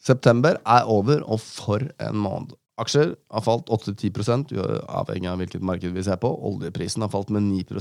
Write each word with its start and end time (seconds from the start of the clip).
September 0.00 0.56
er 0.64 0.88
over, 0.88 1.22
og 1.28 1.40
for 1.44 1.84
en 2.00 2.18
måned. 2.20 2.56
Aksjer 2.80 3.12
har 3.12 3.44
falt 3.44 3.68
8-10% 3.68 4.54
avhengig 4.88 5.28
av 5.28 5.40
hvilket 5.42 5.64
marked 5.66 5.92
vi 5.92 6.04
ser 6.06 6.20
på. 6.22 6.30
Oljeprisen 6.48 7.04
har 7.04 7.12
falt 7.12 7.32
med 7.34 7.44
9 7.44 7.76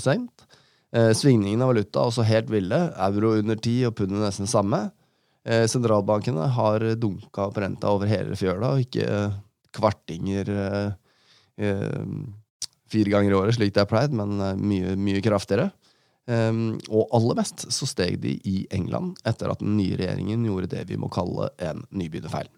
eh, 0.92 1.12
Svingningen 1.16 1.64
av 1.64 1.72
valuta 1.72 2.02
er 2.02 2.12
også 2.12 2.26
helt 2.28 2.50
ville. 2.52 2.82
Euro 3.08 3.38
under 3.40 3.56
10 3.56 3.88
og 3.88 3.96
pundet 3.96 4.20
nesten 4.20 4.50
samme. 4.52 4.90
Eh, 5.48 5.64
sentralbankene 5.72 6.50
har 6.58 6.84
dunka 7.00 7.48
opp 7.48 7.62
renta 7.64 7.94
over 7.96 8.12
hele 8.12 8.36
fjøla, 8.36 8.74
og 8.76 8.84
ikke 8.84 9.08
eh, 9.08 9.38
kvartinger 9.80 10.52
eh, 10.52 10.92
eh, 11.64 12.04
fire 12.92 13.14
ganger 13.14 13.32
i 13.32 13.40
året, 13.40 13.56
slik 13.56 13.72
det 13.76 13.86
er 13.86 13.90
pleid, 13.90 14.16
men 14.18 14.36
mye, 14.60 14.98
mye 15.00 15.24
kraftigere. 15.24 15.70
Um, 16.30 16.76
og 16.94 17.10
aller 17.18 17.40
mest 17.40 17.64
så 17.74 17.88
steg 17.90 18.20
de 18.22 18.36
i 18.46 18.60
England 18.76 19.18
etter 19.26 19.50
at 19.50 19.64
den 19.64 19.80
nye 19.80 19.96
regjeringen 19.98 20.44
gjorde 20.46 20.70
det 20.76 20.84
vi 20.92 21.00
må 21.02 21.10
kalle 21.10 21.48
en 21.58 21.82
nybegynnerfeil. 21.90 22.52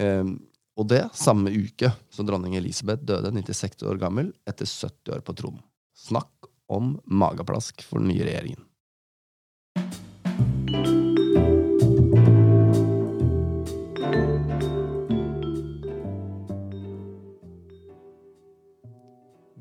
Um, 0.00 0.38
og 0.78 0.88
det 0.88 1.02
samme 1.18 1.52
uke 1.52 1.90
som 2.14 2.24
dronning 2.24 2.56
Elisabeth 2.56 3.04
døde 3.04 3.34
96 3.34 3.84
år 3.90 4.00
gammel 4.00 4.32
etter 4.48 4.64
70 4.64 5.18
år 5.18 5.26
på 5.26 5.36
tronen. 5.36 5.60
Snakk 5.98 6.48
om 6.72 6.94
mageplask 7.04 7.84
for 7.84 8.00
den 8.00 8.12
nye 8.14 8.24
regjeringen. 8.24 8.64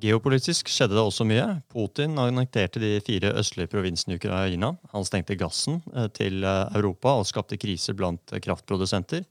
Geopolitisk 0.07 0.69
skjedde 0.71 0.95
det 0.95 1.01
også 1.03 1.25
mye. 1.27 1.45
Putin 1.73 2.13
annekterte 2.21 2.79
de 2.79 2.93
fire 3.03 3.33
østlige 3.41 3.67
provinsene 3.73 4.15
i 4.15 4.19
Ukraina. 4.21 4.69
Han 4.93 5.03
stengte 5.03 5.35
gassen 5.35 5.81
eh, 5.91 6.07
til 6.15 6.45
eh, 6.47 6.75
Europa 6.79 7.17
og 7.17 7.27
skapte 7.27 7.57
kriser 7.59 7.97
blant 7.97 8.31
eh, 8.31 8.39
kraftprodusenter. 8.43 9.25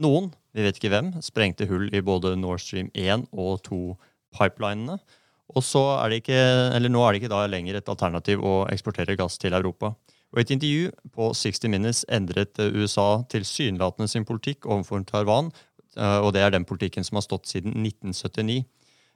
Noen, 0.00 0.30
vi 0.56 0.64
vet 0.64 0.78
ikke 0.78 0.92
hvem, 0.94 1.10
sprengte 1.20 1.68
hull 1.68 1.90
i 1.92 2.00
både 2.00 2.32
Nord 2.40 2.62
Stream 2.64 2.88
1 2.96 3.26
og 3.28 3.60
2-pipelinene. 3.66 4.96
Og 5.52 5.68
er 6.06 6.16
ikke, 6.16 6.40
nå 6.88 7.02
er 7.04 7.12
det 7.12 7.20
ikke 7.20 7.44
lenger 7.52 7.76
et 7.76 7.92
alternativ 7.92 8.40
å 8.40 8.62
eksportere 8.72 9.18
gass 9.20 9.36
til 9.42 9.52
Europa. 9.52 9.92
Og 10.32 10.40
I 10.40 10.46
et 10.46 10.54
intervju 10.54 10.92
på 11.12 11.32
60 11.36 11.68
Minutes 11.68 12.06
endret 12.08 12.56
USA 12.72 13.20
tilsynelatende 13.28 14.08
sin 14.08 14.24
politikk 14.24 14.64
overfor 14.64 15.04
Tarwan, 15.04 15.52
og 16.00 16.30
det 16.32 16.40
er 16.40 16.54
den 16.54 16.64
politikken 16.64 17.04
som 17.04 17.20
har 17.20 17.26
stått 17.26 17.50
siden 17.52 17.74
1979. 17.84 18.62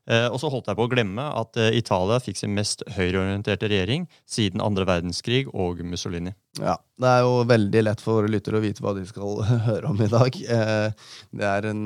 Eh, 0.07 0.29
og 0.31 0.39
så 0.39 0.47
holdt 0.53 0.69
jeg 0.71 0.79
på 0.79 0.85
å 0.87 0.91
glemme 0.91 1.23
at 1.35 1.57
eh, 1.59 1.75
Italia 1.75 2.21
fikk 2.23 2.39
sin 2.39 2.53
mest 2.55 2.85
høyreorienterte 2.95 3.67
regjering 3.73 4.05
siden 4.23 4.63
andre 4.63 4.87
verdenskrig 4.87 5.49
og 5.51 5.83
Mussolini. 5.83 6.31
Ja, 6.61 6.77
Det 7.03 7.11
er 7.11 7.25
jo 7.27 7.41
veldig 7.51 7.83
lett 7.83 8.05
for 8.05 8.21
våre 8.21 8.31
lyttere 8.31 8.61
å 8.61 8.63
vite 8.63 8.85
hva 8.85 8.95
de 8.95 9.03
skal 9.09 9.43
høre 9.67 9.91
om 9.91 9.99
i 10.05 10.11
dag. 10.13 10.39
Eh, 10.39 11.11
det 11.35 11.51
er 11.51 11.69
en 11.73 11.83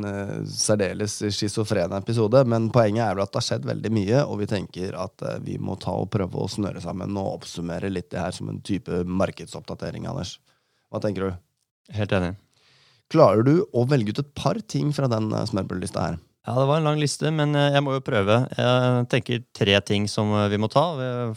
særdeles 0.52 1.16
schizofren 1.32 1.96
episode, 1.96 2.44
men 2.44 2.68
poenget 2.74 3.06
er 3.06 3.16
vel 3.16 3.24
at 3.24 3.32
det 3.32 3.40
har 3.40 3.48
skjedd 3.48 3.72
veldig 3.72 3.96
mye, 3.96 4.22
og 4.26 4.42
vi 4.44 4.52
tenker 4.52 5.00
at 5.00 5.24
vi 5.46 5.56
må 5.56 5.80
ta 5.80 5.96
og 5.96 6.12
prøve 6.12 6.44
å 6.44 6.50
snøre 6.52 6.84
sammen 6.84 7.16
og 7.16 7.38
oppsummere 7.38 7.88
litt 7.92 8.12
det 8.12 8.20
her 8.20 8.36
som 8.36 8.52
en 8.52 8.60
type 8.60 9.00
markedsoppdatering, 9.08 10.10
Anders. 10.12 10.36
Hva 10.92 11.00
tenker 11.00 11.24
du? 11.24 11.44
Helt 11.96 12.12
enig. 12.20 12.34
Klarer 13.10 13.46
du 13.46 13.54
å 13.72 13.88
velge 13.88 14.12
ut 14.12 14.20
et 14.22 14.34
par 14.36 14.60
ting 14.68 14.92
fra 14.94 15.08
den 15.10 15.32
smørbrødlista 15.48 16.10
her? 16.10 16.20
Ja, 16.50 16.60
Det 16.60 16.66
var 16.66 16.76
en 16.76 16.84
lang 16.84 16.98
liste, 16.98 17.30
men 17.30 17.54
eh, 17.54 17.68
jeg 17.76 17.82
må 17.86 17.92
jo 17.94 18.02
prøve. 18.02 18.40
Jeg 18.58 19.04
tenker 19.12 19.42
tre 19.54 19.76
ting 19.86 20.08
som 20.10 20.32
eh, 20.34 20.48
vi 20.50 20.58
må 20.58 20.66
ta. 20.72 20.82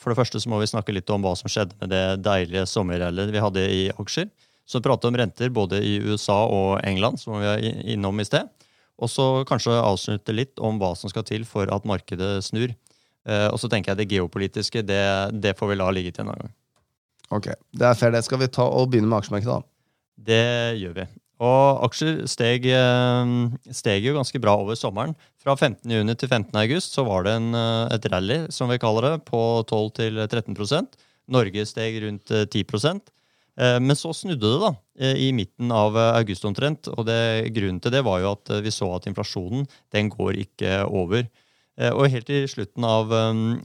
For 0.01 0.09
det 0.09 0.17
første 0.17 0.39
så 0.41 0.49
må 0.49 0.57
vi 0.57 0.69
snakke 0.71 0.95
litt 0.95 1.11
om 1.13 1.21
hva 1.21 1.35
som 1.37 1.51
skjedde 1.53 1.77
med 1.83 1.91
det 1.93 2.23
deilige 2.25 2.63
sommerrallyet 2.71 3.29
vi 3.29 3.43
hadde 3.43 3.65
i 3.69 3.83
aksjer. 3.93 4.31
Så 4.65 4.81
prate 4.81 5.11
om 5.11 5.19
renter 5.19 5.53
både 5.53 5.83
i 5.85 5.99
USA 6.01 6.39
og 6.49 6.79
England, 6.81 7.21
som 7.21 7.37
vi 7.37 7.45
var 7.45 7.61
innom 7.61 8.23
i 8.23 8.25
sted. 8.25 8.49
Og 8.97 9.11
så 9.11 9.27
kanskje 9.45 9.75
avslutte 9.77 10.33
litt 10.33 10.57
om 10.57 10.81
hva 10.81 10.95
som 10.97 11.13
skal 11.13 11.27
til 11.29 11.45
for 11.45 11.69
at 11.69 11.85
markedet 11.85 12.39
snur. 12.47 12.73
Eh, 13.29 13.47
og 13.51 13.61
så 13.61 13.69
tenker 13.69 13.93
jeg 13.93 14.01
det 14.01 14.15
geopolitiske, 14.15 14.81
det, 14.81 15.03
det 15.45 15.53
får 15.59 15.75
vi 15.75 15.77
la 15.77 15.91
ligge 15.93 16.15
til 16.15 16.25
en 16.25 16.33
annen 16.33 16.47
gang. 16.47 16.55
Ok, 17.37 17.53
Det 17.69 17.85
er 17.85 18.01
fair, 18.01 18.17
det. 18.17 18.25
Skal 18.25 18.41
vi 18.41 18.49
ta 18.49 18.65
og 18.65 18.89
begynne 18.89 19.13
med 19.13 19.21
aksjemarkedet, 19.21 19.61
da? 19.61 19.69
Det 20.33 20.45
gjør 20.81 21.03
vi. 21.03 21.11
Og 21.43 21.83
aksjer 21.89 22.23
steg, 22.29 22.65
eh, 22.71 23.31
steg, 23.75 24.05
jo 24.05 24.15
ganske 24.15 24.39
bra 24.39 24.55
over 24.61 24.77
sommeren. 24.79 25.15
Fra 25.43 25.55
15.6 25.57 26.15
til 26.21 26.29
15.8 26.29 26.79
så 26.85 27.03
var 27.07 27.25
det 27.25 27.33
en, 27.35 27.53
eh, 27.55 27.95
et 27.95 28.05
rally, 28.11 28.39
som 28.49 28.69
vi 28.69 28.79
kaller 28.79 29.09
det, 29.09 29.25
på 29.25 29.65
12-13% 29.67 30.95
Norge 31.27 31.65
steg 31.65 32.01
rundt 32.03 32.27
10 32.27 33.01
eh, 33.57 33.79
Men 33.79 33.95
så 33.95 34.13
snudde 34.13 34.39
det 34.39 34.61
da, 34.61 34.73
i 35.15 35.31
midten 35.31 35.71
av 35.71 35.95
august 35.97 36.45
omtrent. 36.45 36.87
Og 36.87 37.05
det, 37.05 37.51
grunnen 37.53 37.81
til 37.81 37.91
det 37.91 38.03
var 38.03 38.19
jo 38.21 38.31
at 38.31 38.63
vi 38.63 38.71
så 38.71 38.95
at 38.95 39.07
inflasjonen 39.07 39.67
den 39.91 40.09
går 40.09 40.39
ikke 40.47 40.85
over. 40.87 41.27
Og 41.79 42.05
helt 42.05 42.29
i 42.29 42.45
slutten 42.45 42.83
av 42.85 43.09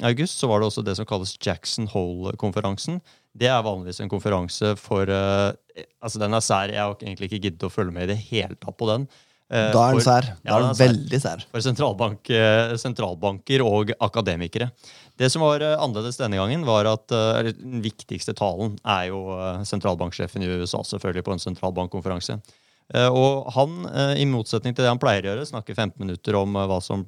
august 0.00 0.40
så 0.40 0.48
var 0.48 0.60
det 0.60 0.70
også 0.70 0.82
det 0.82 0.96
som 0.96 1.04
kalles 1.04 1.36
Jackson 1.36 1.86
Hole-konferansen. 1.86 3.02
Det 3.38 3.48
er 3.50 3.64
vanligvis 3.64 4.02
en 4.02 4.10
konferanse 4.10 4.74
for 4.80 5.08
uh, 5.10 5.54
altså 6.02 6.20
Den 6.22 6.36
er 6.36 6.44
sær. 6.44 6.74
Jeg 6.74 6.82
har 6.82 6.94
egentlig 7.00 7.30
ikke 7.30 7.42
giddet 7.46 7.66
å 7.68 7.72
følge 7.72 7.94
med 7.94 8.08
i 8.08 8.12
det 8.12 8.20
hele 8.28 8.58
tatt 8.58 8.76
på 8.78 8.88
den. 8.90 9.08
Uh, 9.48 9.70
da 9.72 9.84
er 9.86 9.96
den 9.96 10.04
sær. 10.04 10.30
Da 10.42 10.50
ja, 10.50 10.56
er 10.56 10.66
den 10.66 10.78
veldig 10.80 11.20
sær. 11.22 11.44
For 11.52 11.64
sentralbank, 11.64 12.32
uh, 12.34 12.76
sentralbanker 12.80 13.64
og 13.64 13.92
akademikere. 14.04 14.70
Det 15.18 15.30
som 15.32 15.42
var 15.42 15.64
annerledes 15.70 16.20
denne 16.20 16.38
gangen, 16.38 16.62
var 16.66 16.86
at 16.86 17.10
den 17.10 17.80
viktigste 17.82 18.36
talen 18.38 18.76
er 18.86 19.08
jo 19.08 19.24
sentralbanksjefen 19.66 20.44
i 20.46 20.50
USA, 20.60 20.84
selvfølgelig, 20.86 21.24
på 21.26 21.34
en 21.34 21.42
sentralbankkonferanse. 21.42 22.36
Og 22.88 23.50
han, 23.52 23.72
i 24.16 24.24
motsetning 24.24 24.72
til 24.72 24.86
det 24.86 24.88
han 24.88 25.00
pleier 25.02 25.26
å 25.26 25.28
gjøre, 25.28 25.48
snakker 25.50 25.76
15 25.76 26.00
minutter 26.00 26.38
om 26.38 26.56
hva 26.56 26.78
som 26.80 27.02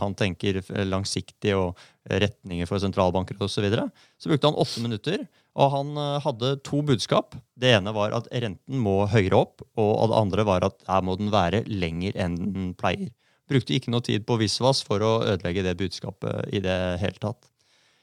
han 0.00 0.14
tenker 0.16 0.62
langsiktig 0.88 1.52
og 1.52 1.76
retninger 2.08 2.64
for 2.70 2.80
sentralbanker 2.80 3.36
osv., 3.36 3.58
så, 3.58 3.64
videre. 3.66 3.84
så 4.16 4.32
brukte 4.32 4.48
han 4.48 4.56
åtte 4.56 4.84
minutter 4.86 5.26
og 5.58 5.74
han 5.74 5.94
eh, 5.98 6.16
hadde 6.24 6.54
to 6.66 6.82
budskap. 6.86 7.36
Det 7.58 7.74
ene 7.78 7.94
var 7.96 8.14
at 8.16 8.30
renten 8.30 8.82
må 8.82 9.00
høyere 9.10 9.42
opp, 9.42 9.64
og 9.78 10.10
det 10.10 10.20
andre 10.22 10.46
var 10.48 10.66
at 10.68 10.82
her 10.88 11.04
må 11.06 11.18
den 11.18 11.32
være 11.34 11.64
lenger 11.66 12.18
enn 12.20 12.38
den 12.44 12.72
pleier. 12.78 13.10
Brukte 13.48 13.74
ikke 13.74 13.92
noe 13.92 14.04
tid 14.04 14.26
på 14.28 14.36
visvas 14.40 14.82
for 14.84 15.02
å 15.02 15.12
ødelegge 15.24 15.64
det 15.64 15.78
budskapet 15.80 16.52
i 16.52 16.60
det 16.64 16.78
hele 17.02 17.22
tatt. 17.22 17.48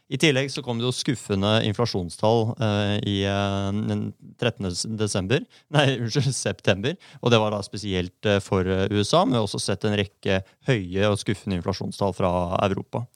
I 0.05 0.19
tillegg 0.21 0.51
så 0.53 0.61
kom 0.61 0.77
det 0.77 0.85
jo 0.85 0.93
skuffende 0.93 1.55
inflasjonstall 1.65 2.51
eh, 2.61 2.95
i 3.09 3.15
eh, 3.25 4.03
13. 4.37 4.67
Desember, 4.99 5.41
nei, 5.73 5.85
unnskyld, 6.03 6.29
september. 6.37 6.93
Og 7.23 7.33
det 7.33 7.41
var 7.41 7.55
da 7.55 7.63
spesielt 7.65 8.29
eh, 8.29 8.37
for 8.43 8.69
eh, 8.69 8.85
USA, 8.93 9.23
men 9.25 9.33
vi 9.33 9.41
har 9.41 9.47
også 9.47 9.63
sett 9.63 9.87
en 9.87 9.97
rekke 9.97 10.43
høye 10.69 11.09
og 11.09 11.17
skuffende 11.23 11.57
inflasjonstall 11.57 12.13
fra 12.17 12.31
Europa. 12.67 13.07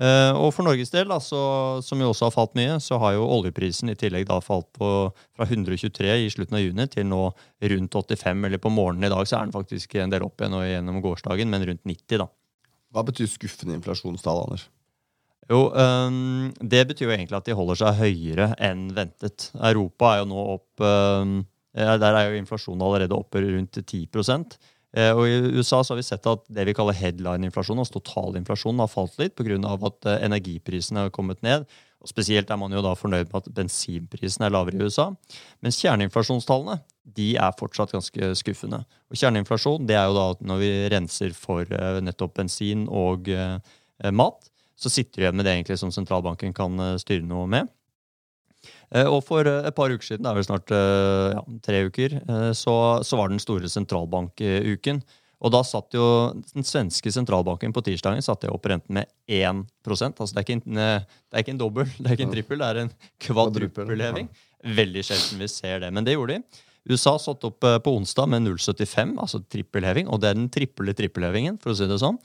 Uh, 0.00 0.32
og 0.32 0.54
for 0.56 0.64
Norges 0.64 0.88
del, 0.94 1.10
da, 1.12 1.18
som 1.20 2.00
jo 2.00 2.06
også 2.08 2.30
har 2.30 2.32
falt 2.32 2.54
mye, 2.56 2.78
så 2.80 2.96
har 3.02 3.18
jo 3.18 3.26
oljeprisen 3.34 3.92
i 3.92 3.96
tillegg 4.00 4.24
da 4.30 4.38
falt 4.40 4.70
på, 4.78 4.88
fra 5.36 5.44
123 5.44 6.14
i 6.22 6.30
slutten 6.32 6.56
av 6.56 6.62
juni 6.62 6.86
til 6.88 7.04
nå 7.10 7.18
rundt 7.74 7.98
85. 8.00 8.46
Eller 8.48 8.62
på 8.62 8.72
morgenen 8.72 9.10
i 9.10 9.12
dag 9.12 9.28
så 9.28 9.36
er 9.36 9.50
den 9.50 9.58
faktisk 9.58 9.98
en 10.00 10.14
del 10.14 10.24
opp 10.24 10.40
igjen 10.40 10.56
og 10.56 10.64
gjennom 10.64 11.04
gårsdagen, 11.04 11.52
men 11.52 11.68
rundt 11.68 11.84
90, 11.84 12.22
da. 12.22 12.30
Hva 12.96 13.04
betyr 13.10 13.28
skuffende 13.28 13.76
inflasjonstall, 13.76 14.46
Anders? 14.46 14.70
Jo, 15.50 15.64
um, 15.74 16.50
Det 16.62 16.84
betyr 16.86 17.08
jo 17.08 17.14
egentlig 17.14 17.38
at 17.40 17.48
de 17.48 17.56
holder 17.58 17.80
seg 17.80 17.96
høyere 17.98 18.52
enn 18.62 18.90
ventet. 18.94 19.50
Europa 19.58 20.14
er 20.14 20.22
jo 20.22 20.28
nå 20.30 20.44
opp 20.56 20.84
um, 20.84 21.40
Der 21.74 22.10
er 22.10 22.28
jo 22.28 22.38
inflasjonen 22.38 22.84
allerede 22.86 23.18
oppe 23.18 23.42
rundt 23.42 23.80
10 23.82 24.06
Eh, 24.90 25.12
og 25.14 25.22
I 25.28 25.60
USA 25.60 25.84
så 25.84 25.94
har 25.94 26.00
vi 26.00 26.06
sett 26.06 26.26
at 26.26 26.48
det 26.50 26.64
vi 26.66 26.74
kaller 26.74 26.96
headline-inflasjon, 26.98 27.78
altså 27.78 28.00
totalinflasjonen, 28.00 28.82
har 28.82 28.90
falt 28.90 29.20
litt 29.20 29.36
pga. 29.38 29.54
at 29.86 30.08
eh, 30.10 30.24
energiprisene 30.26 31.06
har 31.06 31.14
kommet 31.14 31.42
ned. 31.46 31.66
Og 32.00 32.08
Spesielt 32.10 32.50
er 32.50 32.58
man 32.58 32.72
jo 32.72 32.82
da 32.82 32.94
fornøyd 32.96 33.28
med 33.28 33.36
at 33.38 33.50
bensinprisen 33.54 34.44
er 34.44 34.50
lavere 34.50 34.80
i 34.80 34.82
USA. 34.82 35.10
Mens 35.62 35.78
kjerneinflasjonstallene 35.82 36.80
de 37.04 37.34
er 37.36 37.54
fortsatt 37.58 37.92
ganske 37.92 38.32
skuffende. 38.40 38.82
Og 39.10 39.18
Kjerneinflasjon 39.20 39.86
det 39.86 39.98
er 39.98 40.08
jo 40.08 40.16
da 40.16 40.26
når 40.48 40.62
vi 40.62 40.70
renser 40.94 41.34
for 41.36 41.68
nettopp 42.00 42.38
bensin 42.38 42.86
og 42.88 43.28
mat. 44.14 44.48
Så 44.80 44.92
sitter 44.92 45.20
vi 45.20 45.26
igjen 45.26 45.36
med 45.36 45.44
det 45.46 45.52
egentlig 45.58 45.76
som 45.80 45.92
sentralbanken 45.92 46.56
kan 46.56 46.80
styre 47.02 47.26
noe 47.28 47.44
med. 47.50 47.68
Eh, 48.90 49.06
og 49.06 49.22
for 49.26 49.46
eh, 49.46 49.68
et 49.68 49.76
par 49.76 49.92
uker 49.92 50.06
siden, 50.06 50.24
det 50.24 50.32
er 50.32 50.38
vel 50.40 50.46
snart 50.46 50.74
eh, 50.74 51.30
ja, 51.36 51.42
tre 51.64 51.82
uker, 51.86 52.18
så, 52.56 52.74
så, 53.06 53.18
var 53.18 53.32
den 53.32 53.42
store 53.42 53.70
sentralbankuken. 53.70 55.02
Og 55.40 55.52
da 55.54 55.62
satt 55.64 55.96
jo 55.96 56.04
den 56.52 56.66
svenske 56.68 57.12
sentralbanken 57.14 57.72
på 57.72 57.82
tirsdagen 57.86 58.20
satt 58.24 58.44
opp 58.50 58.66
renten 58.68 58.98
med 58.98 59.08
1% 59.24 60.18
altså 60.20 60.36
det 60.36 60.42
er, 60.42 60.58
en, 60.58 60.76
det 60.76 61.32
er 61.32 61.40
ikke 61.40 61.54
en 61.54 61.62
dobbel, 61.62 61.86
det 61.96 62.10
er 62.10 62.18
ikke 62.18 62.26
en 62.26 62.34
trippel, 62.34 62.60
det 62.60 62.68
er 62.68 62.80
en 62.82 62.90
kvadruppelheving. 63.24 64.28
Veldig 64.76 65.04
sjelden 65.08 65.40
vi 65.40 65.48
ser 65.48 65.80
det, 65.86 65.88
men 65.96 66.04
det 66.04 66.18
gjorde 66.18 66.36
de. 66.36 66.60
USA 66.88 67.18
satte 67.20 67.50
opp 67.50 67.60
på 67.60 67.92
onsdag 67.92 68.30
med 68.32 68.46
0,75, 68.46 69.16
altså 69.20 69.42
trippelheving. 69.52 70.08
Og 70.08 70.22
det 70.22 70.30
er 70.30 70.38
den 70.38 70.48
triple 70.52 70.94
trippelhevingen, 70.96 71.58
for 71.60 71.74
å 71.74 71.76
si 71.76 71.88
det 71.90 71.98
sånn. 72.00 72.16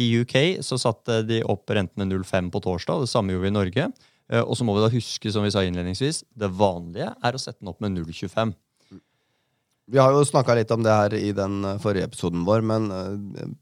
I 0.00 0.08
UK 0.22 0.62
så 0.64 0.78
satte 0.80 1.20
de 1.28 1.42
opp 1.44 1.68
renten 1.70 2.00
med 2.00 2.14
0,5 2.14 2.48
på 2.54 2.62
torsdag. 2.64 3.04
Det 3.04 3.10
samme 3.12 3.34
gjorde 3.34 3.48
vi 3.48 3.52
i 3.52 3.58
Norge. 3.58 3.90
Eh, 4.32 4.44
og 4.44 4.56
så 4.56 4.64
må 4.64 4.76
vi 4.76 4.84
da 4.84 4.92
huske, 4.92 5.32
som 5.32 5.44
vi 5.44 5.52
sa 5.52 5.64
innledningsvis, 5.64 6.22
det 6.36 6.50
vanlige 6.56 7.12
er 7.12 7.36
å 7.36 7.42
sette 7.42 7.60
den 7.62 7.72
opp 7.72 7.84
med 7.84 7.96
0,25. 7.96 8.54
Vi 9.88 10.00
har 10.00 10.12
jo 10.12 10.24
snakka 10.28 10.56
litt 10.58 10.72
om 10.74 10.82
det 10.84 10.92
her 10.92 11.14
i 11.16 11.30
den 11.36 11.62
eh, 11.64 11.78
forrige 11.82 12.10
episoden 12.10 12.48
vår, 12.48 12.64
men 12.64 12.90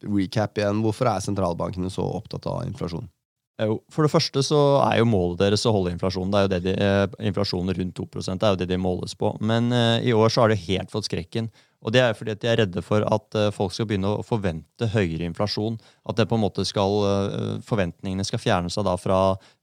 recap 0.07 0.59
igjen. 0.59 0.83
Hvorfor 0.87 1.11
er 1.11 1.27
sentralbankene 1.27 1.91
så 1.93 2.07
opptatt 2.07 2.49
av 2.51 2.65
inflasjon? 2.67 3.07
Jo, 3.57 3.79
for 3.89 4.05
det 4.05 4.13
første 4.13 4.43
så 4.45 4.59
er 4.85 4.99
jo 5.01 5.07
målet 5.09 5.39
deres 5.41 5.65
å 5.65 5.73
holde 5.73 5.95
inflasjonen. 5.95 6.33
Det 6.33 6.39
er 6.39 6.45
jo 6.45 6.53
det 6.53 6.63
de, 6.67 6.75
eh, 6.77 7.29
inflasjonen 7.31 7.73
rundt 7.79 7.97
2 7.97 8.07
det 8.37 8.43
er 8.43 8.53
jo 8.53 8.61
det 8.61 8.69
de 8.69 8.77
måles 8.77 9.15
på. 9.17 9.33
Men 9.41 9.73
eh, 9.73 10.09
i 10.11 10.13
år 10.13 10.29
så 10.29 10.43
har 10.43 10.53
de 10.53 10.61
helt 10.67 10.93
fått 10.93 11.09
skrekken. 11.09 11.49
Og 11.87 11.93
det 11.95 12.03
er 12.03 12.17
fordi 12.19 12.33
at 12.35 12.41
de 12.43 12.49
er 12.51 12.59
redde 12.63 12.83
for 12.83 13.05
at 13.07 13.37
eh, 13.39 13.53
folk 13.55 13.75
skal 13.75 13.87
begynne 13.89 14.11
å 14.19 14.25
forvente 14.27 14.89
høyere 14.91 15.29
inflasjon. 15.29 15.79
At 16.09 16.19
det 16.19 16.27
på 16.29 16.39
en 16.39 16.43
måte 16.43 16.65
skal, 16.67 16.97
eh, 17.07 17.51
forventningene 17.65 18.27
skal 18.27 18.43
fjerne 18.43 18.73
seg 18.73 18.85
da 18.89 18.97
fra, 19.01 19.21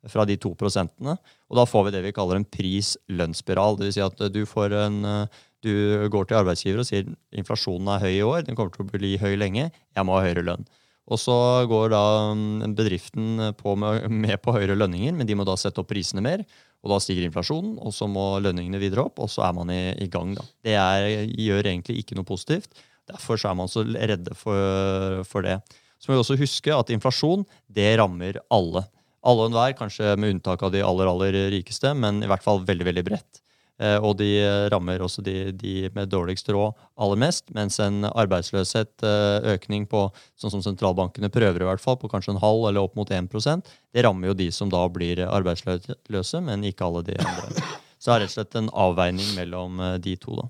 fra 0.10 0.25
de 0.30 0.38
to 0.42 0.54
prosentene. 0.57 1.18
Og 1.51 1.60
da 1.60 1.66
får 1.69 1.88
vi 1.88 1.96
det 1.98 2.04
vi 2.06 2.13
kaller 2.16 2.39
en 2.39 2.48
pris-lønnsspiral. 2.48 3.78
Vil 3.81 3.92
si 3.94 4.04
at 4.06 4.24
du, 4.34 4.44
får 4.50 4.78
en, 4.86 5.01
eh, 5.10 5.42
du 5.66 5.74
går 6.13 6.30
til 6.30 6.39
arbeidsgiver 6.39 6.84
og 6.84 6.88
sier 6.88 7.12
inflasjonen 7.36 7.92
er 7.96 8.07
høy 8.07 8.13
i 8.13 8.24
år, 8.25 8.48
den 8.48 8.57
kommer 8.57 8.74
til 8.74 8.88
å 8.88 8.94
bli 8.94 9.18
høy 9.22 9.36
lenge, 9.39 9.69
jeg 9.69 10.07
må 10.07 10.18
ha 10.18 10.24
høyere 10.25 10.48
lønn. 10.48 10.66
Og 11.12 11.20
så 11.20 11.36
går 11.68 11.92
da 11.92 12.04
mm, 12.36 12.76
bedriften 12.78 13.50
på 13.60 13.76
med, 13.80 14.08
med, 14.12 14.38
på 14.44 14.54
høyere 14.56 14.78
lønninger, 14.80 15.16
men 15.18 15.28
de 15.28 15.36
må 15.36 15.46
da 15.48 15.58
sette 15.60 15.82
opp 15.84 15.92
prisene 15.92 16.24
mer. 16.24 16.46
Og 16.84 16.92
da 16.92 17.00
stiger 17.04 17.28
inflasjonen, 17.28 17.76
og 17.80 17.94
så 17.96 18.08
må 18.12 18.26
lønningene 18.44 18.80
videre 18.82 19.06
opp, 19.08 19.20
og 19.24 19.32
så 19.32 19.46
er 19.48 19.54
man 19.56 19.72
i, 19.72 19.82
i 20.04 20.10
gang. 20.12 20.34
da. 20.38 20.48
Det 20.64 20.76
er, 20.80 21.08
gjør 21.28 21.72
egentlig 21.72 22.02
ikke 22.02 22.18
noe 22.20 22.28
positivt. 22.28 22.72
Derfor 23.10 23.40
er 23.40 23.56
man 23.60 23.72
så 23.72 23.84
redde 23.84 24.36
for, 24.40 25.24
for 25.28 25.44
det. 25.48 25.60
Så 26.00 26.10
må 26.10 26.18
vi 26.18 26.24
også 26.24 26.40
huske 26.40 26.76
at 26.76 26.92
inflasjon 26.92 27.46
det 27.72 27.94
rammer 28.00 28.40
alle. 28.52 28.86
Alle 29.24 29.46
og 29.46 29.52
enhver, 29.52 29.76
kanskje 29.80 30.16
med 30.20 30.36
unntak 30.36 30.64
av 30.64 30.74
de 30.74 30.84
aller, 30.84 31.08
aller 31.08 31.38
rikeste, 31.54 31.94
men 31.96 32.24
i 32.24 32.32
hvert 32.32 32.44
fall 32.44 32.64
veldig, 32.68 32.90
veldig 32.92 33.08
bredt. 33.08 33.43
Eh, 33.81 33.98
og 33.98 34.18
de 34.20 34.30
rammer 34.70 35.02
også 35.02 35.24
de, 35.25 35.52
de, 35.58 35.90
med 35.96 36.12
dårligst 36.12 36.50
råd 36.54 36.78
aller 37.02 37.20
mest, 37.24 37.48
mens 37.56 37.80
en 37.81 38.06
arbeidsløshet, 38.10 38.94
eh, 39.02 39.54
økning 39.56 39.88
på 39.90 40.06
sånn 40.40 40.54
som 40.54 40.66
sentralbankene 40.66 41.31
prøver 41.34 41.66
i 41.66 41.70
hvert 41.72 41.84
fall, 41.84 41.98
på 41.98 42.12
kanskje 42.12 42.36
en 42.36 42.44
halv 42.44 42.70
eller 42.70 42.86
opp 42.86 43.00
mot 43.00 43.10
1% 43.10 43.74
det 43.94 44.04
rammer 44.06 44.31
jo 44.31 44.38
de 44.38 44.50
som 44.52 44.72
da 44.74 44.81
blir 44.90 45.22
arbeidsløse, 45.28 46.42
men 46.42 46.66
ikke 46.66 46.88
alle 46.88 47.04
de 47.10 47.18
andre. 47.22 47.66
Så 48.02 48.10
det 48.10 48.16
er 48.16 48.24
rett 48.24 48.31
og 48.31 48.36
slett 48.38 48.58
en 48.60 48.74
avveining 48.86 49.30
mellom 49.38 49.80
eh, 49.80 49.98
de 50.02 50.18
to. 50.20 50.36
da. 50.42 50.50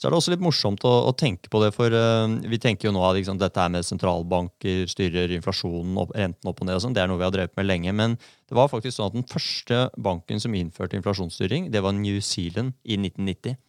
Så 0.00 0.08
er 0.08 0.14
det 0.14 0.16
også 0.16 0.32
litt 0.32 0.40
morsomt 0.40 0.84
å, 0.88 0.90
å 1.10 1.12
tenke 1.12 1.50
på 1.52 1.60
det, 1.60 1.74
for 1.76 1.92
uh, 1.92 2.24
vi 2.48 2.56
tenker 2.62 2.88
jo 2.88 2.94
nå 2.96 3.02
at 3.04 3.18
liksom, 3.18 3.36
dette 3.36 3.66
med 3.68 3.84
sentralbanker 3.84 4.86
styrer 4.88 5.34
inflasjonen, 5.36 5.98
opp, 6.00 6.14
renten 6.16 6.48
opp 6.48 6.62
og 6.62 6.70
ned 6.70 6.78
og 6.78 6.84
sånn, 6.86 6.94
det 6.96 7.02
er 7.02 7.10
noe 7.10 7.20
vi 7.20 7.26
har 7.26 7.34
drevet 7.34 7.52
med 7.60 7.68
lenge. 7.68 7.92
Men 7.92 8.14
det 8.48 8.56
var 8.56 8.72
faktisk 8.72 8.96
sånn 8.96 9.10
at 9.10 9.18
den 9.18 9.28
første 9.28 9.82
banken 10.00 10.40
som 10.40 10.56
innførte 10.56 10.96
inflasjonsstyring, 10.96 11.68
det 11.74 11.84
var 11.84 11.92
New 11.98 12.16
Zealand 12.24 12.72
i 12.80 12.96
1990. 12.96 13.60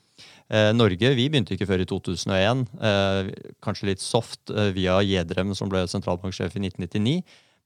Eh, 0.52 0.72
Norge 0.76 1.12
vi 1.16 1.28
begynte 1.32 1.56
ikke 1.56 1.68
før 1.70 1.84
i 1.84 1.88
2001. 1.90 2.64
Eh, 2.80 3.32
kanskje 3.64 3.92
litt 3.92 4.04
soft 4.04 4.52
eh, 4.52 4.72
via 4.76 5.02
Gjedrem, 5.04 5.52
som 5.58 5.72
ble 5.72 5.84
sentralbanksjef 5.92 6.56
i 6.56 6.64
1999. 6.68 7.18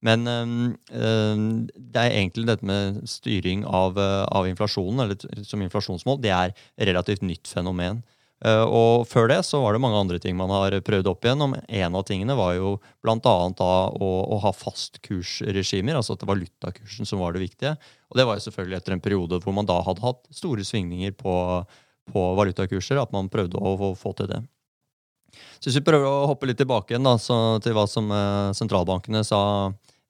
Men 0.05 0.25
øh, 0.29 0.65
det 1.73 2.01
er 2.01 2.17
egentlig 2.17 2.49
dette 2.49 2.65
med 2.67 2.99
styring 3.09 3.63
av, 3.65 3.97
av 3.97 4.49
inflasjonen, 4.49 5.05
eller 5.05 5.45
som 5.47 5.63
inflasjonsmål, 5.65 6.19
det 6.21 6.33
er 6.35 6.53
relativt 6.89 7.25
nytt 7.25 7.49
fenomen. 7.49 8.03
Eh, 8.45 8.63
og 8.63 9.07
før 9.09 9.29
det 9.31 9.39
så 9.47 9.59
var 9.63 9.73
det 9.73 9.81
mange 9.81 9.97
andre 9.97 10.19
ting 10.21 10.35
man 10.37 10.51
har 10.53 10.75
prøvd 10.85 11.09
opp 11.09 11.25
igjennom. 11.25 11.55
En 11.65 11.97
av 11.97 12.05
tingene 12.05 12.37
var 12.37 12.53
jo 12.57 12.75
bl.a. 13.05 13.17
å, 13.25 14.09
å 14.35 14.39
ha 14.43 14.51
fastkursregimer, 14.53 15.97
altså 15.97 16.13
at 16.13 16.21
det 16.21 16.29
var 16.29 16.37
valutakursen 16.37 17.09
som 17.09 17.23
var 17.23 17.33
det 17.33 17.45
viktige. 17.45 17.73
Og 18.11 18.19
det 18.19 18.27
var 18.27 18.37
jo 18.37 18.45
selvfølgelig 18.45 18.79
etter 18.81 18.97
en 18.97 19.05
periode 19.05 19.41
hvor 19.41 19.55
man 19.55 19.69
da 19.69 19.79
hadde 19.85 20.05
hatt 20.05 20.21
store 20.35 20.65
svingninger 20.67 21.15
på, 21.17 21.33
på 22.11 22.27
valutakurser, 22.41 23.01
at 23.01 23.15
man 23.15 23.31
prøvde 23.33 23.57
å, 23.57 23.73
å 23.89 23.95
få 23.97 24.13
til 24.19 24.29
det. 24.35 24.43
Så 25.57 25.69
hvis 25.69 25.81
vi 25.81 25.87
prøver 25.87 26.05
å 26.07 26.29
hoppe 26.29 26.47
litt 26.47 26.61
tilbake 26.61 26.93
igjen 26.93 27.07
da, 27.07 27.17
til 27.63 27.75
hva 27.75 27.89
som 27.89 28.11
eh, 28.13 28.53
sentralbankene 28.55 29.23
sa 29.25 29.41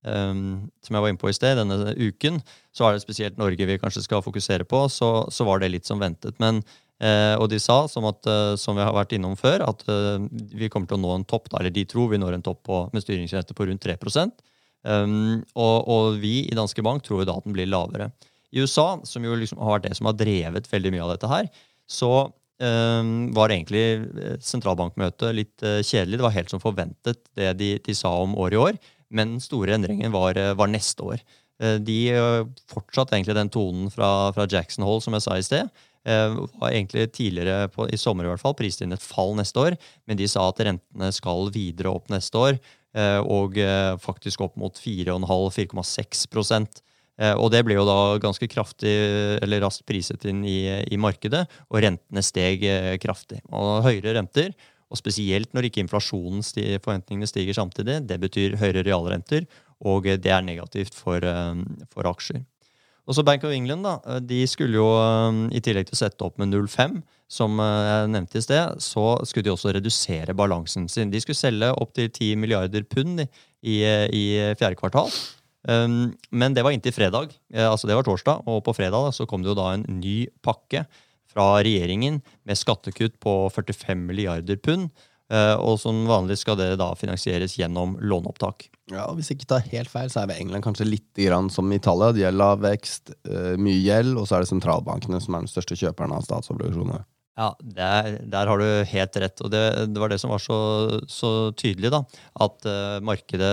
um, 0.05 0.65
som 0.83 0.97
jeg 0.97 1.01
var 1.01 1.11
inne 1.11 1.21
på 1.21 1.31
i 1.31 1.35
sted, 1.35 1.57
denne 1.57 1.95
uken, 1.97 2.41
så 2.75 2.87
er 2.87 2.95
det 2.95 3.05
spesielt 3.05 3.39
Norge 3.39 3.67
vi 3.67 3.79
kanskje 3.81 4.03
skal 4.05 4.23
fokusere 4.25 4.67
på, 4.69 4.85
så, 4.91 5.11
så 5.31 5.47
var 5.47 5.61
det 5.61 5.71
litt 5.73 5.89
som 5.89 6.01
ventet. 6.01 6.37
Men 6.43 6.61
Eh, 7.03 7.35
og 7.35 7.49
de 7.51 7.57
sa, 7.59 7.81
som, 7.91 8.05
at, 8.07 8.21
eh, 8.29 8.53
som, 8.59 8.77
vi 8.77 8.83
har 8.85 8.95
vært 8.95 9.17
innom 9.17 9.35
før, 9.39 9.65
at 9.67 9.83
eh, 9.91 10.27
vi 10.55 10.69
kommer 10.71 10.87
til 10.87 10.95
å 10.95 11.03
nå 11.03 11.11
en 11.17 11.25
topp, 11.27 11.49
da, 11.51 11.59
eller 11.59 11.73
de 11.75 11.83
tror 11.91 12.13
vi 12.13 12.19
når 12.21 12.37
en 12.37 12.45
topp 12.45 12.61
på, 12.69 12.77
med 12.93 13.03
styringsrente 13.03 13.55
på 13.57 13.67
rundt 13.67 13.83
3 13.83 13.97
um, 13.99 15.41
og, 15.59 15.75
og, 15.91 16.15
vi 16.21 16.45
i 16.45 16.55
Danske 16.55 16.83
Bank 16.85 17.03
tror 17.03 17.23
jo 17.23 17.27
da 17.27 17.35
at 17.35 17.47
den 17.47 17.55
blir 17.57 17.67
lavere. 17.67 18.13
I 18.55 18.63
USA, 18.63 19.01
som 19.03 19.25
jo 19.27 19.35
liksom 19.35 19.59
har 19.59 19.75
vært 19.75 19.89
det 19.89 19.97
som 19.97 20.07
har 20.07 20.15
drevet 20.15 20.69
veldig 20.71 20.93
mye 20.95 21.03
av 21.03 21.11
dette 21.11 21.31
her, 21.31 21.49
så 21.85 22.11
um, 22.63 23.09
var 23.35 23.51
egentlig 23.51 23.83
eh, 23.99 24.37
sentralbankmøtet 24.39 25.35
litt 25.35 25.65
uh, 25.65 25.81
kjedelig. 25.83 26.21
Det 26.21 26.27
var 26.29 26.37
helt 26.37 26.53
som 26.53 26.63
forventet, 26.63 27.25
det 27.35 27.51
de, 27.59 27.73
de 27.83 27.97
sa 27.97 28.13
om 28.23 28.37
år 28.39 28.55
i 28.55 28.61
år. 28.69 28.79
Men 29.11 29.35
den 29.35 29.43
store 29.43 29.75
endringen 29.75 30.15
var, 30.15 30.39
var 30.57 30.71
neste 30.71 31.03
år. 31.05 31.19
De 31.55 31.99
fortsatte 32.67 33.13
egentlig 33.15 33.35
den 33.37 33.51
tonen 33.53 33.91
fra, 33.93 34.33
fra 34.35 34.47
Jackson 34.49 34.83
Hole, 34.83 34.99
som 35.05 35.13
jeg 35.15 35.23
sa 35.23 35.37
i 35.37 35.45
sted. 35.45 35.69
Eh, 36.05 36.35
var 36.61 36.69
egentlig 36.69 37.11
tidligere 37.11 37.67
på, 37.73 37.87
i 37.89 37.97
sommer 37.97 38.27
i 38.27 38.29
hvert 38.29 38.41
fall 38.41 38.53
prist 38.57 38.83
inn 38.85 38.93
et 38.93 39.01
fall 39.01 39.33
neste 39.37 39.57
år, 39.57 39.75
men 40.05 40.19
de 40.19 40.27
sa 40.29 40.43
at 40.51 40.59
rentene 40.61 41.07
skal 41.15 41.49
videre 41.53 41.89
opp 41.89 42.11
neste 42.13 42.37
år, 42.37 42.59
eh, 42.93 43.21
og 43.25 43.57
eh, 43.57 43.95
faktisk 44.03 44.43
opp 44.45 44.53
mot 44.61 44.77
4,5-4,6% 44.77 46.83
og 47.15 47.45
det 47.47 47.61
ble 47.63 47.77
jo 47.77 47.85
da 47.87 48.17
ganske 48.19 48.43
kraftig, 48.51 48.91
eller 49.39 49.61
raskt 49.63 49.85
priset 49.87 50.25
inn 50.27 50.41
i, 50.43 50.67
i 50.91 50.97
markedet, 50.99 51.45
og 51.71 51.79
rentene 51.79 52.19
steg 52.19 52.65
kraftig. 52.99 53.37
Og 53.55 53.85
høyere 53.85 54.17
renter, 54.17 54.49
og 54.91 54.99
spesielt 54.99 55.55
når 55.55 55.69
ikke 55.69 55.79
inflasjonen 55.85 56.43
forventningene 56.43 57.29
stiger 57.31 57.55
samtidig, 57.55 58.01
det 58.09 58.19
betyr 58.19 58.57
høyere 58.59 58.83
realrenter, 58.83 59.47
og 59.79 60.11
det 60.11 60.27
er 60.27 60.43
negativt 60.43 60.99
for, 60.99 61.23
for 61.95 62.11
aksjer. 62.11 62.43
Og 63.05 63.13
så 63.13 63.23
Bank 63.25 63.43
of 63.45 63.53
England 63.53 63.85
da, 63.85 63.99
eh, 64.07 64.21
de 64.25 64.41
skulle 64.49 64.79
jo, 64.79 64.87
eh, 64.97 65.57
i 65.57 65.61
tillegg 65.61 65.89
til 65.89 65.97
å 65.97 66.01
sette 66.01 66.25
opp 66.25 66.39
med 66.41 66.49
0,5, 66.49 67.01
som 67.29 67.59
eh, 67.59 67.85
jeg 67.85 68.11
nevnte 68.15 68.41
i 68.41 68.45
sted, 68.45 68.81
så 68.81 69.05
skulle 69.25 69.45
de 69.45 69.53
også 69.53 69.73
redusere 69.75 70.37
balansen 70.37 70.89
sin. 70.89 71.13
De 71.13 71.21
skulle 71.21 71.37
selge 71.37 71.71
opptil 71.73 72.09
10 72.09 72.35
milliarder 72.41 72.85
pund 72.89 73.25
i, 73.25 73.81
i, 73.85 74.25
fjerde 74.57 74.77
kvartal. 74.79 75.11
Um, 75.65 76.13
men 76.29 76.53
det 76.53 76.61
var 76.61 76.75
inntil 76.75 76.93
fredag, 76.93 77.31
altså 77.57 77.87
det 77.89 77.95
var 77.97 78.05
torsdag, 78.05 78.43
og 78.45 78.59
på 78.67 78.75
fredag 78.77 79.07
da, 79.07 79.09
så 79.09 79.25
kom 79.25 79.41
det 79.41 79.49
jo 79.49 79.57
da 79.57 79.71
en 79.73 79.85
ny 79.97 80.27
pakke 80.45 80.83
fra 81.25 81.47
regjeringen 81.65 82.19
med 82.45 82.59
skattekutt 82.59 83.17
på 83.23 83.33
45 83.49 84.03
milliarder 84.05 84.61
pund. 84.61 84.91
Eh, 85.33 85.55
og 85.57 85.79
som 85.81 86.03
vanlig 86.05 86.37
skal 86.37 86.57
det 86.59 86.75
da 86.77 86.91
finansieres 86.97 87.55
gjennom 87.57 87.95
låneopptak. 87.97 88.67
Ja, 88.93 89.07
og 89.07 89.17
Hvis 89.17 89.31
jeg 89.31 89.39
ikke 89.39 89.49
tar 89.55 89.65
helt 89.71 89.89
feil, 89.89 90.11
så 90.13 90.21
er 90.21 90.29
vi 90.29 90.37
England 90.43 90.65
kanskje 90.67 90.85
litt 90.85 91.09
grann 91.17 91.49
som 91.49 91.71
Italia. 91.73 92.11
De 92.13 92.27
har 92.27 92.35
lav 92.35 92.61
vekst, 92.61 93.15
eh, 93.25 93.55
mye 93.57 93.81
gjeld, 93.81 94.19
og 94.19 94.27
så 94.27 94.37
er 94.37 94.45
det 94.45 94.53
sentralbankene 94.53 95.21
som 95.21 95.33
er 95.33 95.45
den 95.45 95.51
største 95.51 95.77
kjøperen 95.79 96.13
av 96.13 96.25
statsobligasjoner. 96.27 97.05
Ja, 97.35 97.49
der, 97.59 98.21
der, 98.31 98.47
har 98.47 98.61
du 98.61 98.67
helt 98.87 99.17
rett. 99.19 99.41
Og 99.43 99.51
det, 99.51 99.63
det 99.91 99.99
var 99.99 100.13
det 100.13 100.21
som 100.21 100.31
var 100.31 100.39
så, 100.39 100.57
så 101.11 101.51
tydelig, 101.51 101.91
da. 101.91 102.05
At 102.45 102.63
uh, 102.63 103.01
markedet 103.03 103.49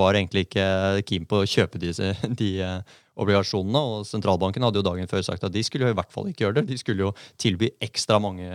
var 0.00 0.18
egentlig 0.18 0.48
ikke 0.48 0.66
keen 1.06 1.28
på 1.30 1.44
å 1.44 1.46
kjøpe 1.46 1.78
disse, 1.78 2.10
de 2.40 2.50
uh, 2.58 2.96
obligasjonene. 3.22 3.84
Og 3.92 4.08
sentralbanken 4.08 4.66
hadde 4.66 4.82
jo 4.82 4.86
dagen 4.88 5.10
før 5.10 5.22
sagt 5.22 5.46
at 5.46 5.54
de 5.54 5.62
skulle 5.62 5.86
jo 5.86 5.94
i 5.94 5.98
hvert 6.00 6.10
fall 6.10 6.26
ikke 6.32 6.48
gjøre 6.48 6.58
det. 6.58 6.72
De 6.72 6.80
skulle 6.80 7.06
jo 7.06 7.12
tilby 7.38 7.70
ekstra 7.78 8.18
mange 8.18 8.50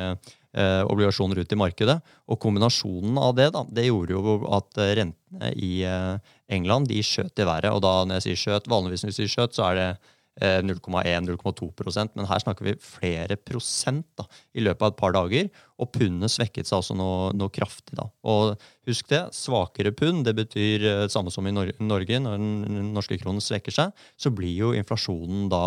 eh, 0.56 0.82
obligasjoner 0.88 1.44
ut 1.44 1.54
i 1.54 1.60
markedet. 1.60 2.00
Og 2.32 2.40
kombinasjonen 2.42 3.20
av 3.22 3.36
det 3.38 3.52
da, 3.56 3.66
det 3.70 3.88
gjorde 3.90 4.18
jo 4.18 4.40
at 4.56 4.82
eh, 4.82 4.96
rentene 5.02 5.54
i 5.56 5.72
eh, 5.88 6.34
England 6.56 6.90
de 6.92 7.04
skjøt 7.06 7.44
i 7.44 7.48
været. 7.48 7.72
Og 7.76 7.84
da 7.86 7.98
når 8.04 8.20
jeg 8.20 8.28
sier 8.30 8.44
skjøt, 8.44 8.72
vanligvis 8.72 9.06
når 9.06 9.14
vi 9.14 9.18
sier 9.20 9.34
skjøt, 9.36 9.58
så 9.58 9.70
er 9.70 9.82
det 9.82 9.90
0,1-0,2 10.36 11.68
eh, 11.96 12.08
men 12.14 12.28
her 12.28 12.42
snakker 12.44 12.66
vi 12.68 12.74
flere 12.84 13.38
prosent 13.40 14.08
da, 14.20 14.26
i 14.54 14.64
løpet 14.66 14.84
av 14.84 14.92
et 14.92 15.00
par 15.00 15.16
dager. 15.16 15.48
Og 15.80 15.92
pundet 15.96 16.32
svekket 16.34 16.68
seg 16.68 16.82
altså 16.82 16.96
noe, 16.98 17.32
noe, 17.36 17.52
kraftig. 17.56 17.96
da. 17.96 18.10
Og 18.28 18.60
husk 18.88 19.08
det, 19.12 19.22
svakere 19.36 19.94
pund 19.96 20.26
det 20.28 20.36
betyr 20.36 20.84
det 21.06 21.14
samme 21.14 21.32
som 21.32 21.48
i 21.48 21.56
Norge. 21.56 22.20
Når 22.20 22.36
den 22.36 22.92
norske 22.96 23.20
kronen 23.22 23.44
svekker 23.44 23.76
seg, 23.76 23.96
så 24.20 24.32
blir 24.32 24.56
jo 24.60 24.74
inflasjonen 24.76 25.48
da 25.52 25.64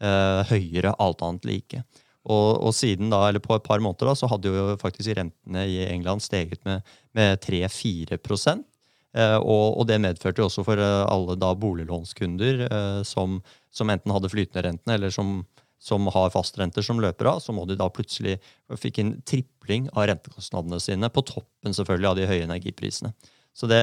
eh, 0.00 0.42
høyere, 0.48 0.96
alt 0.96 1.24
annet 1.26 1.48
like. 1.48 1.84
Og, 2.26 2.48
og, 2.58 2.72
siden 2.74 3.12
da, 3.12 3.20
eller 3.28 3.42
på 3.42 3.54
et 3.54 3.66
par 3.66 3.82
måneder 3.82 4.10
da, 4.10 4.16
så 4.18 4.28
hadde 4.30 4.50
jo 4.50 4.72
faktisk 4.80 5.14
rentene 5.14 5.66
i 5.70 5.78
England 5.86 6.24
steget 6.24 6.62
med, 6.66 6.82
med 7.14 7.38
3-4 7.44 8.18
eh, 8.18 9.36
og, 9.38 9.78
og, 9.78 9.84
det 9.86 10.00
medførte 10.02 10.42
jo 10.42 10.48
også 10.48 10.64
for 10.66 10.82
eh, 10.82 11.04
alle 11.06 11.38
da 11.38 11.52
boliglånskunder 11.54 12.66
eh, 12.66 13.00
som, 13.06 13.38
som, 13.70 13.94
enten 13.94 14.14
hadde 14.14 14.32
flytende 14.32 14.66
rentene, 14.66 14.98
eller 14.98 15.14
som, 15.14 15.38
som 15.78 16.10
har 16.10 16.34
fastrenter 16.34 16.82
som 16.82 16.98
løper 17.02 17.30
av, 17.30 17.40
så 17.44 17.54
må 17.54 17.68
de 17.70 17.78
da 17.78 17.86
plutselig 17.94 18.40
fikk 18.74 19.02
en 19.04 19.16
tripling 19.22 19.86
av 19.94 20.10
rentekostnadene 20.10 20.82
sine, 20.82 21.12
på 21.12 21.22
toppen 21.30 21.78
selvfølgelig 21.78 22.10
av 22.10 22.18
de 22.18 22.30
høye 22.32 22.46
energiprisene. 22.48 23.14
Så 23.56 23.70
det, 23.70 23.80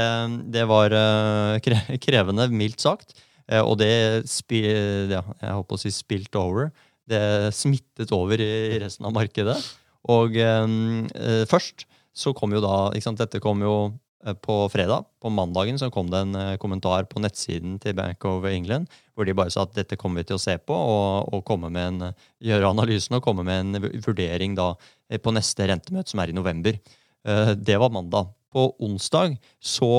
det 0.53 0.67
var 0.69 0.93
uh, 0.93 1.95
krevende, 1.97 2.45
mildt 2.53 2.83
sagt. 2.83 3.15
Uh, 3.49 3.63
og 3.63 3.79
det 3.79 3.89
ja, 4.53 5.23
jeg 5.23 5.55
håper 5.55 5.79
å 5.79 5.81
si 5.81 5.89
spilt 5.89 6.37
over 6.37 6.69
det 7.09 7.51
smittet 7.55 8.11
over 8.15 8.41
i 8.41 8.79
resten 8.81 9.07
av 9.07 9.15
markedet. 9.15 9.57
Og 10.11 10.37
eh, 10.39 11.43
først 11.49 11.87
så 12.13 12.33
kom 12.37 12.53
jo 12.53 12.61
da 12.63 12.77
ikke 12.93 13.07
sant, 13.07 13.21
Dette 13.21 13.41
kom 13.43 13.63
jo 13.65 13.75
eh, 14.25 14.35
på 14.37 14.57
fredag. 14.71 15.07
På 15.21 15.31
mandagen 15.33 15.79
så 15.81 15.89
kom 15.93 16.11
det 16.13 16.21
en 16.23 16.37
eh, 16.37 16.57
kommentar 16.61 17.07
på 17.09 17.21
nettsiden 17.23 17.79
til 17.81 17.97
Bank 17.97 18.23
of 18.29 18.45
England 18.49 18.91
hvor 19.13 19.27
de 19.27 19.35
bare 19.37 19.53
sa 19.53 19.65
at 19.65 19.75
dette 19.77 19.97
kommer 19.99 20.21
vi 20.21 20.29
til 20.31 20.39
å 20.39 20.41
se 20.41 20.55
på 20.57 20.73
og, 20.73 21.33
og 21.33 21.51
en, 21.77 22.07
gjøre 22.41 22.69
analysen 22.69 23.17
og 23.17 23.25
komme 23.25 23.45
med 23.45 23.61
en 23.61 23.89
vurdering 24.05 24.55
da 24.57 24.73
eh, 25.09 25.19
på 25.21 25.33
neste 25.33 25.67
rentemøte, 25.69 26.13
som 26.13 26.21
er 26.23 26.31
i 26.31 26.37
november. 26.37 26.79
Det 27.23 27.77
var 27.79 27.87
mandag. 27.87 28.33
På 28.53 28.67
onsdag 28.85 29.35
så, 29.57 29.89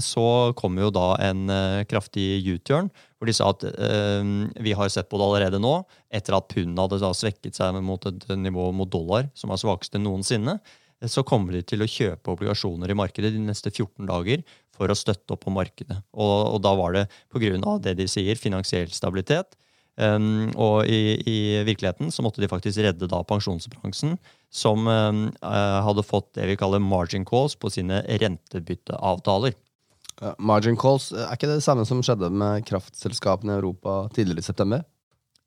så 0.00 0.26
kom 0.56 0.78
jo 0.80 0.88
da 0.94 1.10
en 1.26 1.44
kraftig 1.90 2.40
U-turn, 2.54 2.88
hvor 3.16 3.28
de 3.28 3.34
sa 3.36 3.50
at 3.52 3.66
eh, 3.68 4.32
vi 4.64 4.72
har 4.76 4.88
sett 4.92 5.10
på 5.10 5.20
det 5.20 5.28
allerede 5.28 5.60
nå, 5.60 5.74
etter 6.08 6.38
at 6.38 6.48
pundet 6.52 6.80
hadde 6.80 7.02
da 7.04 7.12
svekket 7.16 7.60
seg 7.60 7.76
mot 7.84 8.08
et 8.08 8.26
nivå 8.40 8.70
mot 8.76 8.88
dollar 8.90 9.28
som 9.36 9.52
var 9.52 9.60
svakeste 9.60 10.00
noensinne 10.00 10.58
så 11.04 11.24
kommer 11.26 11.56
de 11.56 11.62
til 11.66 11.84
å 11.84 11.90
kjøpe 11.90 12.32
obligasjoner 12.32 12.90
i 12.90 12.96
markedet 12.96 13.34
de 13.34 13.42
neste 13.42 13.70
14 13.70 14.08
dager 14.08 14.42
for 14.76 14.88
å 14.88 14.96
støtte 14.96 15.34
opp 15.34 15.44
på 15.44 15.52
markedet. 15.52 15.98
Og, 16.16 16.56
og 16.56 16.58
da 16.64 16.72
var 16.78 16.96
det 16.96 17.04
pga. 17.32 17.78
det 17.84 17.96
de 18.00 18.08
sier, 18.08 18.36
finansiell 18.40 18.88
stabilitet. 18.92 19.56
Um, 19.96 20.52
og 20.60 20.88
i, 20.92 21.16
i, 21.24 21.36
virkeligheten 21.64 22.10
så 22.12 22.24
måtte 22.24 22.42
de 22.42 22.50
faktisk 22.52 22.82
redde 22.84 23.08
da 23.08 23.22
pensjonsbransjen, 23.24 24.18
som 24.52 24.86
um, 24.86 25.22
hadde 25.42 26.04
fått 26.06 26.32
det 26.38 26.46
vi 26.50 26.56
kaller 26.58 26.82
margin 26.82 27.26
calls 27.28 27.56
på 27.58 27.70
sine 27.72 28.02
rentebytteavtaler. 28.06 29.56
Margin 30.40 30.78
calls, 30.80 31.10
er 31.12 31.34
ikke 31.34 31.50
det 31.50 31.64
samme 31.64 31.84
som 31.84 32.00
skjedde 32.04 32.30
med 32.32 32.64
kraftselskapene 32.68 33.52
i 33.52 33.58
Europa 33.58 34.06
tidligere 34.16 34.40
i 34.40 34.46
september? 34.46 34.84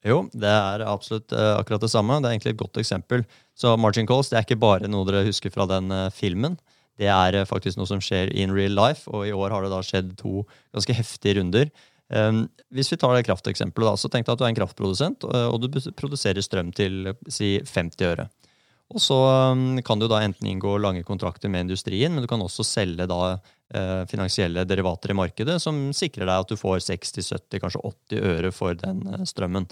Jo, 0.05 0.21
det 0.31 0.51
er 0.51 0.85
absolutt 0.85 1.33
uh, 1.33 1.57
akkurat 1.57 1.81
det 1.83 1.91
samme. 1.91 2.19
Det 2.21 2.29
er 2.29 2.37
egentlig 2.37 2.53
et 2.53 2.61
godt 2.61 2.77
eksempel. 2.79 3.25
Så 3.57 3.73
margin 3.81 4.07
calls 4.07 4.29
det 4.31 4.39
er 4.39 4.45
ikke 4.45 4.61
bare 4.61 4.91
noe 4.91 5.07
dere 5.09 5.25
husker 5.27 5.51
fra 5.53 5.65
den 5.69 5.89
filmen. 6.15 6.59
Det 6.99 7.07
er 7.09 7.45
faktisk 7.47 7.79
noe 7.79 7.87
som 7.87 8.01
skjer 8.03 8.31
in 8.35 8.51
real 8.51 8.75
life, 8.75 9.07
og 9.11 9.25
i 9.27 9.35
år 9.35 9.55
har 9.55 9.63
det 9.63 9.71
da 9.71 9.79
skjedd 9.85 10.13
to 10.19 10.43
ganske 10.75 10.95
heftige 10.95 11.39
runder. 11.39 11.71
Um, 12.09 12.47
hvis 12.73 12.89
vi 12.91 12.97
tar 12.99 13.13
det 13.15 13.25
krafteksempelet, 13.27 13.87
da, 13.91 13.99
så 13.99 14.09
tenk 14.11 14.27
deg 14.27 14.33
at 14.33 14.41
du 14.41 14.45
er 14.45 14.51
en 14.51 14.57
kraftprodusent, 14.57 15.25
og 15.25 15.61
du 15.61 15.69
produserer 15.97 16.43
strøm 16.45 16.73
til 16.75 17.13
si 17.31 17.57
50 17.61 18.09
øre. 18.09 18.27
Og 18.89 19.03
så 19.03 19.17
um, 19.53 19.77
kan 19.85 20.01
du 20.01 20.07
da 20.09 20.23
enten 20.25 20.47
inngå 20.49 20.77
lange 20.81 21.03
kontrakter 21.05 21.51
med 21.51 21.67
industrien, 21.67 22.13
men 22.13 22.25
du 22.25 22.29
kan 22.31 22.41
også 22.41 22.65
selge 22.65 23.09
da 23.09 23.37
finansielle 24.09 24.63
derivater 24.65 25.11
i 25.13 25.13
markedet 25.13 25.59
som 25.61 25.91
sikrer 25.93 26.25
deg 26.25 26.41
at 26.41 26.49
du 26.49 26.57
får 26.57 26.79
60-70, 26.87 27.59
kanskje 27.61 27.81
80 28.17 28.23
øre 28.31 28.49
for 28.49 28.73
den 28.73 29.03
strømmen. 29.29 29.67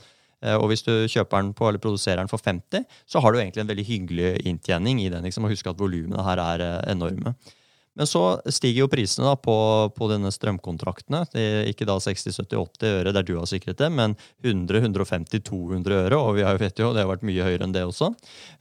Eh, 0.45 0.55
og 0.55 0.69
hvis 0.71 0.85
du 0.85 0.93
kjøper 1.09 1.41
den 1.41 1.53
på, 1.57 1.67
eller 1.69 1.81
produserer 1.81 2.21
den 2.21 2.31
for 2.31 2.41
50, 2.43 2.85
så 3.09 3.21
har 3.23 3.33
du 3.33 3.39
egentlig 3.39 3.63
en 3.63 3.71
veldig 3.71 3.87
hyggelig 3.87 4.33
inntjening 4.49 5.01
i 5.01 5.09
den. 5.13 5.25
Liksom, 5.25 5.47
og 5.47 5.53
husk 5.53 5.69
at 5.69 5.79
volumene 5.79 6.25
her 6.27 6.41
er 6.43 6.65
eh, 6.65 6.81
enorme. 6.93 7.33
Men 7.97 8.09
så 8.09 8.23
stiger 8.53 8.83
jo 8.83 8.89
prisene 8.91 9.33
på, 9.41 9.57
på 9.97 10.09
denne 10.11 10.31
strømkontraktene. 10.33 11.23
Ikke 11.69 11.87
da 11.89 11.97
60-70-80 12.03 12.87
øre 12.91 13.13
der 13.15 13.25
du 13.25 13.33
har 13.39 13.49
sikret 13.49 13.79
det, 13.81 13.89
men 13.93 14.13
100-150-200 14.45 15.97
øre. 16.03 16.19
Og 16.21 16.37
vi 16.37 16.45
vet 16.61 16.83
jo, 16.83 16.91
det 16.93 17.03
har 17.03 17.11
vært 17.11 17.25
mye 17.27 17.47
høyere 17.47 17.65
enn 17.65 17.75
det 17.75 17.87
også. 17.87 18.11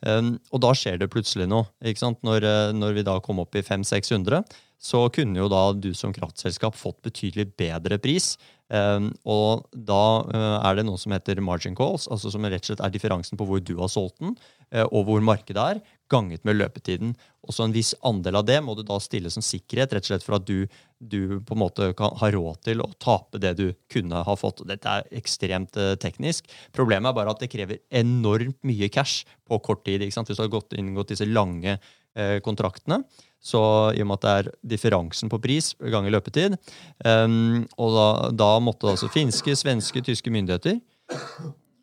Um, 0.07 0.37
og 0.51 0.65
da 0.65 0.73
skjer 0.77 1.03
det 1.03 1.13
plutselig 1.13 1.49
noe. 1.53 1.69
ikke? 1.85 2.15
Når, 2.27 2.47
eh, 2.49 2.73
når 2.77 2.97
vi 2.97 3.05
da 3.07 3.19
kom 3.25 3.43
opp 3.43 3.57
i 3.59 3.65
500-600, 3.67 4.45
så 4.87 5.07
kunne 5.13 5.41
jo 5.41 5.49
da 5.53 5.63
du 5.77 5.93
som 5.97 6.13
kraftselskap 6.15 6.77
fått 6.77 7.01
betydelig 7.05 7.51
bedre 7.59 7.97
pris 8.03 8.35
Um, 8.67 9.13
og 9.23 9.69
da 9.71 10.27
uh, 10.27 10.57
er 10.67 10.81
det 10.81 10.85
noe 10.89 10.99
som 10.99 11.13
heter 11.15 11.39
margin 11.45 11.77
calls, 11.79 12.09
altså 12.11 12.33
som 12.35 12.43
rett 12.43 12.65
og 12.65 12.73
slett 12.73 12.83
er 12.83 12.91
differansen 12.91 13.39
på 13.39 13.47
hvor 13.47 13.61
du 13.63 13.77
har 13.79 13.91
solgt 13.93 14.19
den, 14.19 14.33
og 14.91 15.05
hvor 15.07 15.23
markedet 15.23 15.63
er, 15.63 15.81
ganget 16.11 16.45
med 16.47 16.59
løpetiden. 16.59 17.15
Og 17.47 17.55
så 17.55 17.67
en 17.67 17.75
viss 17.75 17.93
andel 18.07 18.41
av 18.41 18.47
det 18.49 18.59
må 18.65 18.75
du 18.75 18.83
da 18.87 18.99
stille 19.03 19.31
som 19.33 19.45
sikkerhet, 19.45 19.93
rett 19.95 20.07
og 20.07 20.11
slett 20.11 20.27
for 20.27 20.39
at 20.39 20.47
du, 20.47 20.67
du 20.99 21.39
på 21.47 21.55
en 21.55 21.63
måte 21.63 21.91
kan 21.99 22.15
ha 22.21 22.31
råd 22.35 22.63
til 22.67 22.83
å 22.83 22.89
tape 23.03 23.41
det 23.43 23.55
du 23.59 23.67
kunne 23.93 24.23
ha 24.27 24.37
fått. 24.39 24.65
Dette 24.67 24.97
er 24.99 25.07
ekstremt 25.19 25.79
uh, 25.79 25.95
teknisk. 26.03 26.51
Problemet 26.77 27.11
er 27.11 27.19
bare 27.19 27.35
at 27.35 27.43
det 27.43 27.51
krever 27.53 27.83
enormt 27.91 28.59
mye 28.67 28.91
cash 28.93 29.27
på 29.47 29.61
kort 29.63 29.85
tid. 29.87 30.03
Hvis 30.07 30.19
du 30.19 30.43
har 30.43 30.53
gått, 30.53 30.75
inngått 30.79 31.15
disse 31.15 31.29
lange 31.29 31.79
kontraktene. 32.41 33.03
Så 33.45 33.61
i 33.93 34.01
og 34.01 34.09
med 34.09 34.17
at 34.17 34.25
det 34.25 34.31
er 34.33 34.47
differansen 34.73 35.31
på 35.31 35.39
pris 35.43 35.75
ganger 35.79 36.15
løpetid 36.15 36.57
um, 37.05 37.67
Og 37.77 37.93
da, 37.93 38.07
da, 38.33 38.49
måtte 38.65 38.89
altså 38.95 39.11
finske, 39.13 39.53
svenske, 39.59 40.01
tyske 40.03 40.33
myndigheter 40.33 40.81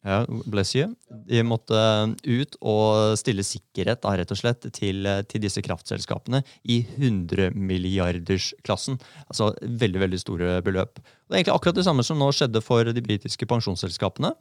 ja, 0.04 0.26
bless 0.52 0.74
you. 0.76 0.90
De 1.30 1.40
måtte 1.48 1.78
ut 2.28 2.58
og 2.60 3.16
stille 3.20 3.44
sikkerhet 3.48 4.02
da, 4.04 4.18
rett 4.20 4.34
og 4.36 4.40
slett, 4.40 4.68
til, 4.76 5.08
til 5.32 5.44
disse 5.46 5.64
kraftselskapene 5.64 6.42
i 6.68 6.82
100-milliardersklassen. 6.98 9.00
Altså 9.30 9.54
veldig 9.62 10.02
veldig 10.04 10.20
store 10.20 10.58
beløp. 10.66 11.00
Og 11.00 11.32
det 11.32 11.36
er 11.36 11.42
egentlig 11.42 11.56
akkurat 11.56 11.80
det 11.80 11.88
samme 11.88 12.04
som 12.04 12.20
nå 12.20 12.28
skjedde 12.36 12.64
for 12.66 12.92
de 12.92 13.06
britiske 13.06 13.48
pensjonsselskapene. 13.48 14.34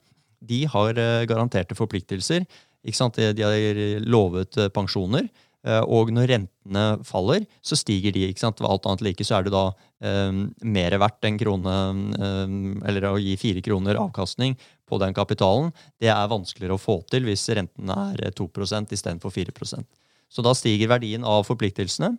De 0.42 0.64
har 0.66 0.99
eh, 0.99 1.23
garanterte 1.31 1.78
forpliktelser. 1.78 2.42
De 2.83 3.47
har 3.47 3.83
lovet 4.02 4.59
eh, 4.59 4.73
pensjoner. 4.75 5.31
Eh, 5.62 5.85
og 5.87 6.11
når 6.11 6.31
rentene 6.33 6.85
faller, 7.07 7.47
så 7.62 7.78
stiger 7.78 8.14
de. 8.14 8.26
ikke 8.28 8.42
sant? 8.42 8.61
Alt 8.66 8.87
annet 8.88 9.04
like 9.07 9.26
så 9.26 9.38
er 9.38 9.47
det 9.47 9.54
da 9.54 9.64
eh, 10.02 10.35
mer 10.66 10.97
verdt 10.99 11.28
en 11.28 11.38
krone, 11.38 11.78
eh, 12.19 12.54
eller 12.90 13.09
å 13.12 13.16
gi 13.23 13.37
fire 13.38 13.62
kroner 13.62 14.00
avkastning 14.02 14.57
på 14.90 14.99
den 15.02 15.14
kapitalen. 15.14 15.71
Det 16.02 16.11
er 16.11 16.31
vanskeligere 16.31 16.76
å 16.78 16.83
få 16.83 17.00
til 17.11 17.28
hvis 17.28 17.47
renten 17.54 17.95
er 17.95 18.25
2% 18.35 18.97
istedenfor 18.97 19.35
4% 19.35 19.87
Så 20.33 20.42
da 20.42 20.54
stiger 20.57 20.90
verdien 20.90 21.25
av 21.25 21.45
forpliktelsene. 21.47 22.16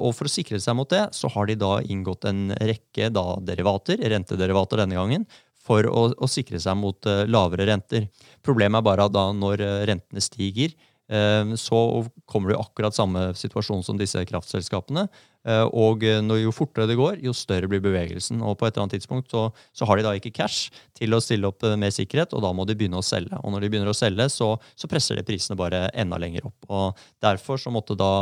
Og 0.00 0.14
for 0.16 0.24
å 0.24 0.32
sikre 0.32 0.56
seg 0.56 0.72
mot 0.72 0.88
det, 0.88 1.02
så 1.12 1.28
har 1.34 1.50
de 1.50 1.54
da 1.60 1.82
inngått 1.84 2.24
en 2.24 2.46
rekke 2.56 3.10
da, 3.12 3.34
derivater, 3.44 4.00
rentederivater 4.08 4.80
denne 4.80 4.96
gangen, 4.96 5.26
for 5.60 5.84
å, 5.84 6.06
å 6.16 6.28
sikre 6.30 6.56
seg 6.62 6.78
mot 6.80 7.08
uh, 7.10 7.26
lavere 7.28 7.66
renter. 7.68 8.06
Problemet 8.40 8.80
er 8.80 8.86
bare 8.86 9.04
at 9.04 9.12
da 9.12 9.26
når 9.36 9.60
rentene 9.90 10.22
stiger, 10.24 10.72
så 11.06 11.80
kommer 12.26 12.50
du 12.50 12.56
i 12.56 12.58
akkurat 12.58 12.96
samme 12.96 13.28
situasjon 13.38 13.84
som 13.86 13.98
disse 14.00 14.18
kraftselskapene. 14.26 15.04
Ehm, 15.46 15.70
og 15.78 16.04
eh, 16.06 16.20
jo 16.42 16.54
fortere 16.54 16.88
det 16.90 16.98
går, 16.98 17.20
jo 17.24 17.34
større 17.36 17.70
blir 17.70 17.82
bevegelsen. 17.84 18.42
Og 18.42 18.58
på 18.58 18.66
et 18.66 18.74
eller 18.74 18.86
annet 18.86 18.98
tidspunkt 18.98 19.30
så, 19.32 19.46
så 19.76 19.86
har 19.88 19.98
de 19.98 20.06
da 20.06 20.14
ikke 20.18 20.34
cash 20.34 20.74
til 20.96 21.14
å 21.14 21.22
stille 21.22 21.48
opp 21.48 21.64
eh, 21.66 21.76
med 21.78 21.94
sikkerhet, 21.94 22.34
og 22.34 22.42
da 22.44 22.52
må 22.56 22.66
de 22.66 22.76
begynne 22.78 22.98
å 22.98 23.06
selge. 23.06 23.38
Og 23.42 23.54
når 23.54 23.64
de 23.64 23.72
begynner 23.72 23.92
å 23.92 23.96
selge, 23.96 24.28
så, 24.32 24.54
så 24.74 24.90
presser 24.90 25.18
det 25.18 25.26
prisene 25.28 25.58
bare 25.58 25.86
enda 25.94 26.18
lenger 26.22 26.48
opp. 26.50 26.70
Og 26.70 27.06
derfor 27.22 27.62
så 27.62 27.72
måtte 27.74 27.98
da 27.98 28.12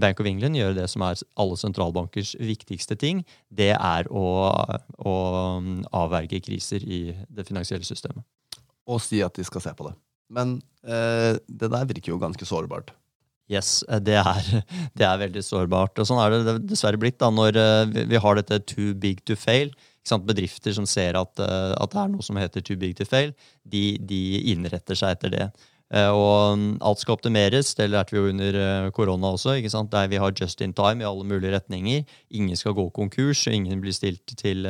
Bank 0.00 0.18
of 0.20 0.28
England 0.28 0.56
gjøre 0.58 0.76
det 0.76 0.88
som 0.92 1.04
er 1.06 1.20
alle 1.40 1.56
sentralbankers 1.56 2.34
viktigste 2.40 2.96
ting. 3.00 3.22
Det 3.48 3.72
er 3.72 4.10
å, 4.12 4.26
å 5.00 5.14
mm, 5.64 5.86
avverge 5.96 6.42
kriser 6.44 6.84
i 6.84 7.06
det 7.28 7.46
finansielle 7.48 7.88
systemet. 7.88 8.24
Og 8.88 9.00
si 9.04 9.20
at 9.24 9.36
de 9.36 9.44
skal 9.48 9.64
se 9.64 9.72
på 9.76 9.88
det. 9.88 9.96
Men 10.32 10.58
eh, 10.84 11.36
det 11.48 11.70
der 11.72 11.90
virker 11.90 12.14
jo 12.14 12.22
ganske 12.22 12.48
sårbart. 12.48 12.92
Yes, 13.48 13.82
eh, 13.88 14.00
det 14.04 14.18
er, 14.20 14.48
det 14.98 15.06
er, 15.06 15.20
veldig 15.24 15.44
sårbart. 15.44 15.96
Og 15.98 16.08
sånn 16.08 16.20
er 16.22 16.36
det 16.36 16.58
dessverre 16.68 17.00
blitt 17.00 17.18
da, 17.20 17.32
når 17.32 17.58
eh, 17.58 18.04
vi 18.10 18.20
har 18.20 18.38
dette 18.38 18.60
too 18.68 18.94
big 18.94 19.24
to 19.28 19.38
fail. 19.38 19.72
Bedrifter 20.08 20.72
som 20.72 20.86
ser 20.88 21.18
at, 21.20 21.34
eh, 21.36 21.72
at, 21.76 21.90
det 21.92 21.98
er 22.00 22.12
noe 22.12 22.24
som 22.24 22.38
heter 22.40 22.64
too 22.64 22.78
big 22.80 22.94
to 22.96 23.04
fail, 23.04 23.34
de, 23.68 23.98
de 24.08 24.38
innretter 24.54 24.96
seg 24.96 25.16
etter 25.16 25.34
det. 25.34 25.48
Og 25.88 26.56
mm, 26.60 26.72
alt 26.84 27.00
skal 27.00 27.14
optimeres. 27.16 27.70
Det 27.76 27.86
lærte 27.88 28.12
vi 28.12 28.20
jo 28.20 28.28
under 28.28 28.56
korona 28.92 29.30
også. 29.32 29.54
ikke 29.56 29.72
sant? 29.72 29.88
Der 29.92 30.10
vi 30.12 30.20
har 30.20 30.34
just 30.36 30.60
in 30.60 30.74
time 30.76 31.00
i 31.00 31.06
alle 31.08 31.24
mulige 31.24 31.54
retninger. 31.54 32.04
Ingen 32.28 32.60
skal 32.60 32.76
gå 32.76 32.84
konkurs, 32.92 33.46
og 33.48 33.56
ingen 33.56 33.80
blir 33.80 33.96
stilt 33.96 34.36
til 34.36 34.68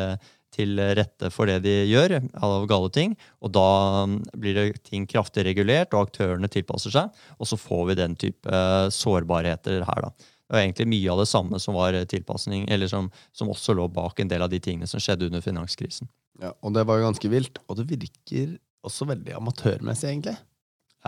til 0.54 0.80
rette 0.98 1.30
for 1.34 1.50
det 1.50 1.60
de 1.66 1.74
gjør 1.90 2.18
av 2.38 2.66
gale 2.70 2.90
ting. 2.94 3.14
Og 3.44 3.52
da 3.54 3.68
um, 4.04 4.18
blir 4.38 4.56
det 4.56 4.82
ting 4.88 5.06
kraftig 5.10 5.44
regulert, 5.48 5.94
og 5.94 6.08
aktørene 6.08 6.50
tilpasser 6.52 6.94
seg. 6.94 7.22
Og 7.38 7.50
så 7.50 7.60
får 7.60 7.84
vi 7.90 7.98
den 8.00 8.16
type 8.18 8.50
uh, 8.50 8.88
sårbarheter 8.94 9.86
her, 9.88 10.08
da. 10.08 10.34
Det 10.48 10.56
var 10.56 10.62
egentlig 10.64 10.88
mye 10.88 11.08
av 11.12 11.18
det 11.20 11.28
samme 11.28 11.58
som 11.60 11.76
var 11.76 11.96
tilpasning, 12.08 12.62
eller 12.72 12.88
som, 12.88 13.10
som, 13.36 13.50
også 13.52 13.74
lå 13.76 13.84
bak 13.92 14.22
en 14.22 14.30
del 14.30 14.40
av 14.40 14.48
de 14.48 14.60
tingene 14.64 14.88
som 14.88 15.02
skjedde 15.02 15.28
under 15.28 15.44
finanskrisen. 15.44 16.08
Ja, 16.40 16.54
Og 16.64 16.72
det 16.72 16.86
var 16.88 16.96
jo 16.96 17.04
ganske 17.10 17.28
vilt. 17.28 17.60
Og 17.68 17.76
det 17.76 17.84
virker 17.90 18.54
også 18.86 19.10
veldig 19.10 19.36
amatørmessig, 19.36 20.08
egentlig. 20.08 20.38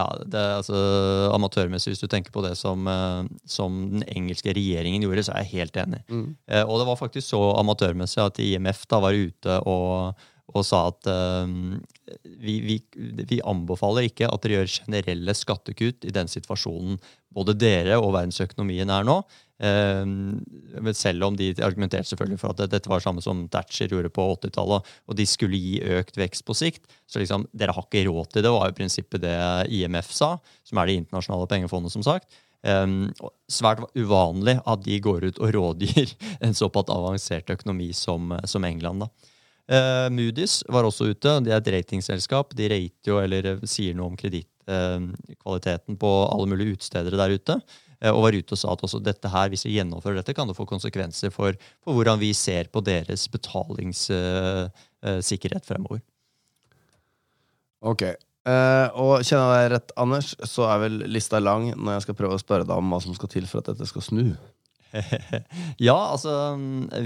Ja, 0.01 0.07
det 0.25 0.41
er 0.41 0.57
altså 0.61 0.81
amatørmessig. 1.35 1.95
Hvis 1.95 2.03
du 2.03 2.09
tenker 2.11 2.33
på 2.35 2.45
det 2.45 2.55
som, 2.61 2.89
eh, 2.89 3.29
som 3.49 3.79
den 3.93 4.05
engelske 4.09 4.55
regjeringen 4.57 5.05
gjorde, 5.05 5.27
så 5.27 5.35
er 5.35 5.45
jeg 5.45 5.61
helt 5.61 5.81
enig. 5.83 6.03
Mm. 6.09 6.27
Eh, 6.49 6.65
og 6.65 6.81
det 6.81 6.89
var 6.89 7.01
faktisk 7.01 7.29
så 7.35 7.43
amatørmessig 7.61 8.23
at 8.25 8.41
IMF 8.43 8.87
da 8.91 9.01
var 9.05 9.17
ute 9.17 9.61
og, 9.69 10.27
og 10.55 10.67
sa 10.67 10.87
at 10.91 11.11
vi, 12.25 12.59
vi, 12.65 12.77
vi, 12.95 13.41
anbefaler 13.47 14.09
ikke 14.09 14.29
at 14.31 14.43
dere 14.45 14.61
gjør 14.61 14.75
generelle 14.81 15.35
skattekutt 15.37 16.07
i 16.09 16.15
den 16.15 16.31
situasjonen 16.31 16.99
både 17.35 17.55
dere 17.59 17.99
og 18.01 18.15
verdensøkonomien 18.17 18.91
er 18.91 19.07
nå. 19.07 19.21
Uh, 19.61 20.91
selv 20.97 21.27
om 21.27 21.35
de 21.37 21.51
argumenterte 21.61 22.09
selvfølgelig 22.09 22.41
for 22.41 22.55
at 22.55 22.73
dette 22.73 22.91
var 22.91 23.03
det 23.03 23.07
samme 23.07 23.25
som 23.25 23.43
Thatcher 23.53 23.93
gjorde 23.93 24.13
på 24.17 24.25
80-tallet, 24.39 24.93
og 25.07 25.19
de 25.19 25.27
skulle 25.29 25.61
gi 25.61 25.81
økt 25.99 26.17
vekst 26.21 26.47
på 26.49 26.57
sikt. 26.57 26.87
Så 27.07 27.23
liksom, 27.23 27.47
dere 27.53 27.75
har 27.77 27.87
ikke 27.87 28.07
råd 28.09 28.33
til 28.33 28.47
det, 28.47 28.55
var 28.55 28.71
i 28.73 28.77
prinsippet 28.77 29.25
det 29.27 29.37
IMF 29.77 30.15
sa, 30.17 30.37
som 30.67 30.81
er 30.81 30.91
det 30.91 31.01
internasjonale 31.03 31.51
pengefondet, 31.51 31.93
som 31.95 32.07
sagt. 32.07 32.41
Um, 32.61 33.09
svært 33.49 33.87
uvanlig 33.97 34.59
at 34.69 34.83
de 34.85 34.99
går 35.01 35.31
ut 35.31 35.39
og 35.41 35.55
rådgir 35.57 36.11
en 36.45 36.57
såpass 36.57 36.93
avansert 36.93 37.53
økonomi 37.53 37.93
som, 37.97 38.35
som 38.45 38.67
England. 38.69 39.07
da. 39.07 39.30
Uh, 39.71 40.11
Moody's 40.11 40.65
var 40.67 40.83
også 40.83 41.13
ute. 41.13 41.31
De 41.47 41.53
er 41.53 41.61
et 41.61 41.69
ratingselskap. 41.77 42.57
De 42.59 42.65
rater 42.73 43.11
jo, 43.13 43.21
eller 43.23 43.61
sier 43.71 43.95
noe 43.95 44.11
om 44.11 44.17
kredittkvaliteten 44.19 45.95
uh, 45.95 46.01
på 46.01 46.11
alle 46.27 46.49
mulige 46.51 46.75
utstedere 46.75 47.21
der 47.21 47.31
ute. 47.39 47.55
Uh, 48.03 48.11
og 48.11 48.25
var 48.25 48.35
ute 48.35 48.55
og 48.57 48.59
sa 48.59 48.69
at 48.75 48.83
også 48.89 48.99
dette 49.07 49.29
her, 49.31 49.47
hvis 49.53 49.67
vi 49.69 49.77
gjennomfører 49.77 50.17
dette, 50.19 50.35
kan 50.35 50.49
det 50.51 50.59
få 50.59 50.65
konsekvenser 50.67 51.31
for, 51.35 51.51
for 51.85 51.93
hvordan 51.95 52.19
vi 52.23 52.31
ser 52.35 52.65
på 52.73 52.81
deres 52.83 53.29
betalingssikkerhet 53.31 55.65
fremover. 55.69 56.01
Ok. 57.81 58.03
Og 58.51 59.23
kjenner 59.23 59.47
jeg 59.47 59.55
deg 59.55 59.73
rett, 59.77 59.91
Anders, 60.01 60.29
så 60.49 60.63
er 60.73 60.79
vel 60.83 60.97
lista 61.13 61.39
lang 61.39 61.65
når 61.77 61.93
jeg 61.95 62.05
skal 62.09 62.19
prøve 62.19 62.35
å 62.35 62.43
spørre 62.43 62.67
deg 62.67 62.77
om 62.81 62.91
hva 62.91 63.01
som 63.05 63.15
skal 63.15 63.31
til 63.31 63.47
for 63.47 63.59
at 63.61 63.69
dette 63.71 63.87
skal 63.87 64.03
snu. 64.03 64.35
ja, 65.89 65.97
altså 65.97 66.33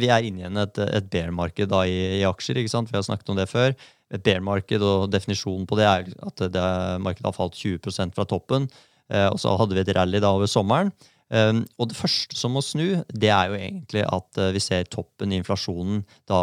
Vi 0.01 0.09
er 0.09 0.25
inne 0.25 0.47
i 0.47 0.63
et, 0.63 0.81
et 0.85 1.11
bear-marked 1.13 1.75
i, 1.85 1.99
i, 2.21 2.25
aksjer. 2.29 2.63
ikke 2.63 2.73
sant? 2.73 2.91
Vi 2.93 2.99
har 2.99 3.07
snakket 3.07 3.35
om 3.35 3.39
det 3.39 3.51
før. 3.51 3.77
Et 4.15 4.23
bear-marked 4.25 4.83
og 4.85 5.11
definisjonen 5.13 5.69
på 5.69 5.79
det 5.81 5.87
er 5.91 6.11
at 6.27 6.45
det 6.55 6.67
markedet 7.05 7.29
har 7.29 7.37
falt 7.37 7.59
20% 7.59 8.17
fra 8.17 8.27
toppen. 8.29 8.69
Eh, 9.13 9.29
og 9.29 9.41
så 9.41 9.53
hadde 9.59 9.77
vi 9.77 9.85
et 9.85 9.93
rally 9.97 10.21
da 10.23 10.33
over 10.37 10.51
sommeren. 10.51 10.93
Eh, 11.35 11.53
og 11.81 11.91
det 11.91 11.99
første 11.99 12.39
som 12.39 12.55
må 12.57 12.63
snu, 12.65 13.03
det 13.13 13.31
er 13.33 13.51
jo 13.51 13.59
egentlig 13.59 14.05
at 14.07 14.41
eh, 14.41 14.53
vi 14.57 14.63
ser 14.63 14.89
toppen 14.91 15.33
i 15.33 15.41
inflasjonen 15.43 16.05
da 16.31 16.41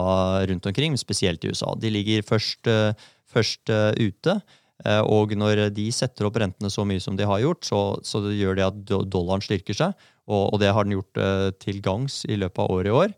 rundt 0.49 0.69
omkring, 0.69 0.97
spesielt 0.99 1.43
i 1.45 1.53
USA. 1.53 1.73
De 1.79 1.93
ligger 1.93 2.25
først, 2.27 2.67
uh, 2.69 2.91
først 3.31 3.71
uh, 3.71 3.91
ute. 3.97 4.41
Og 4.81 5.35
når 5.37 5.67
de 5.69 5.83
setter 5.93 6.25
opp 6.25 6.39
rentene 6.41 6.71
så 6.73 6.81
mye 6.89 7.01
som 7.03 7.13
de 7.13 7.27
har 7.29 7.37
gjort, 7.43 7.67
så, 7.67 7.81
så 8.01 8.23
gjør 8.33 8.55
det 8.57 8.63
at 8.65 8.79
dollaren 9.13 9.43
styrker 9.45 9.77
seg. 9.77 10.07
Og, 10.29 10.53
og 10.53 10.59
det 10.61 10.73
har 10.73 10.85
den 10.85 10.97
gjort 10.99 11.21
til 11.59 11.81
gangs 11.83 12.21
i 12.29 12.37
løpet 12.37 12.61
av 12.61 12.71
året 12.71 12.91
i 12.91 12.97
år. 12.97 13.15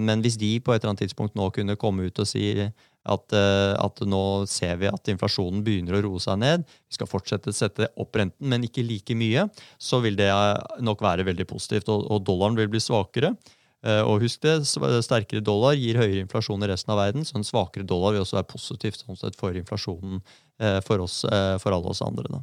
Men 0.00 0.22
hvis 0.24 0.38
de 0.40 0.54
på 0.64 0.72
et 0.72 0.80
eller 0.80 0.94
annet 0.94 1.02
tidspunkt 1.02 1.34
nå 1.36 1.50
kunne 1.52 1.74
komme 1.76 2.06
ut 2.08 2.20
og 2.22 2.28
si 2.30 2.54
at, 3.08 3.34
eh, 3.36 3.74
at, 3.78 4.02
nå 4.06 4.22
ser 4.50 4.78
vi 4.80 4.88
at 4.90 5.12
inflasjonen 5.12 5.62
begynner 5.66 5.98
å 5.98 6.02
roe 6.06 6.22
seg 6.22 6.40
ned. 6.42 6.66
Vi 6.88 6.98
skal 6.98 7.10
fortsette 7.10 7.52
å 7.52 7.56
sette 7.56 7.90
opp 8.00 8.18
renten, 8.18 8.48
men 8.50 8.66
ikke 8.66 8.84
like 8.86 9.16
mye. 9.18 9.46
Så 9.80 10.02
vil 10.04 10.18
det 10.18 10.30
nok 10.84 11.04
være 11.04 11.26
veldig 11.28 11.48
positivt, 11.48 11.88
og, 11.92 12.04
og 12.10 12.26
dollaren 12.26 12.58
vil 12.58 12.70
bli 12.72 12.82
svakere. 12.82 13.34
Og 13.78 14.24
husk 14.24 14.42
det, 14.42 14.56
sterkere 14.66 15.38
dollar 15.46 15.76
gir 15.78 16.00
høyere 16.00 16.24
inflasjon 16.24 16.64
i 16.66 16.68
resten 16.72 16.90
av 16.90 16.98
verden, 16.98 17.22
så 17.22 17.36
en 17.38 17.46
svakere 17.46 17.86
dollar 17.86 18.16
vil 18.16 18.24
også 18.24 18.40
være 18.40 18.50
positivt 18.50 19.04
sånn 19.04 19.20
sett 19.20 19.38
for 19.38 19.54
inflasjonen 19.54 20.18
for, 20.82 21.04
oss, 21.04 21.20
for 21.62 21.76
alle 21.76 21.92
oss 21.94 22.02
andre. 22.02 22.26
Da. 22.26 22.42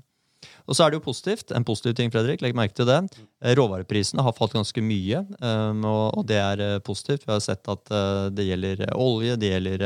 Og 0.65 0.77
så 0.77 0.86
er 0.86 0.91
det 0.91 1.00
jo 1.00 1.05
positivt. 1.05 1.53
En 1.53 1.65
positiv 1.67 1.93
ting, 1.98 2.12
Fredrik, 2.13 2.41
legg 2.41 2.55
merke 2.57 2.74
til 2.77 2.88
det. 2.89 3.00
Råvareprisene 3.57 4.24
har 4.25 4.34
falt 4.34 4.55
ganske 4.57 4.81
mye, 4.81 5.22
og 5.86 6.24
det 6.25 6.39
er 6.41 6.63
positivt. 6.86 7.27
Vi 7.27 7.34
har 7.36 7.43
sett 7.43 7.69
at 7.69 7.91
det 8.34 8.48
gjelder 8.48 8.81
olje, 8.98 9.38
det 9.38 9.51
gjelder 9.53 9.86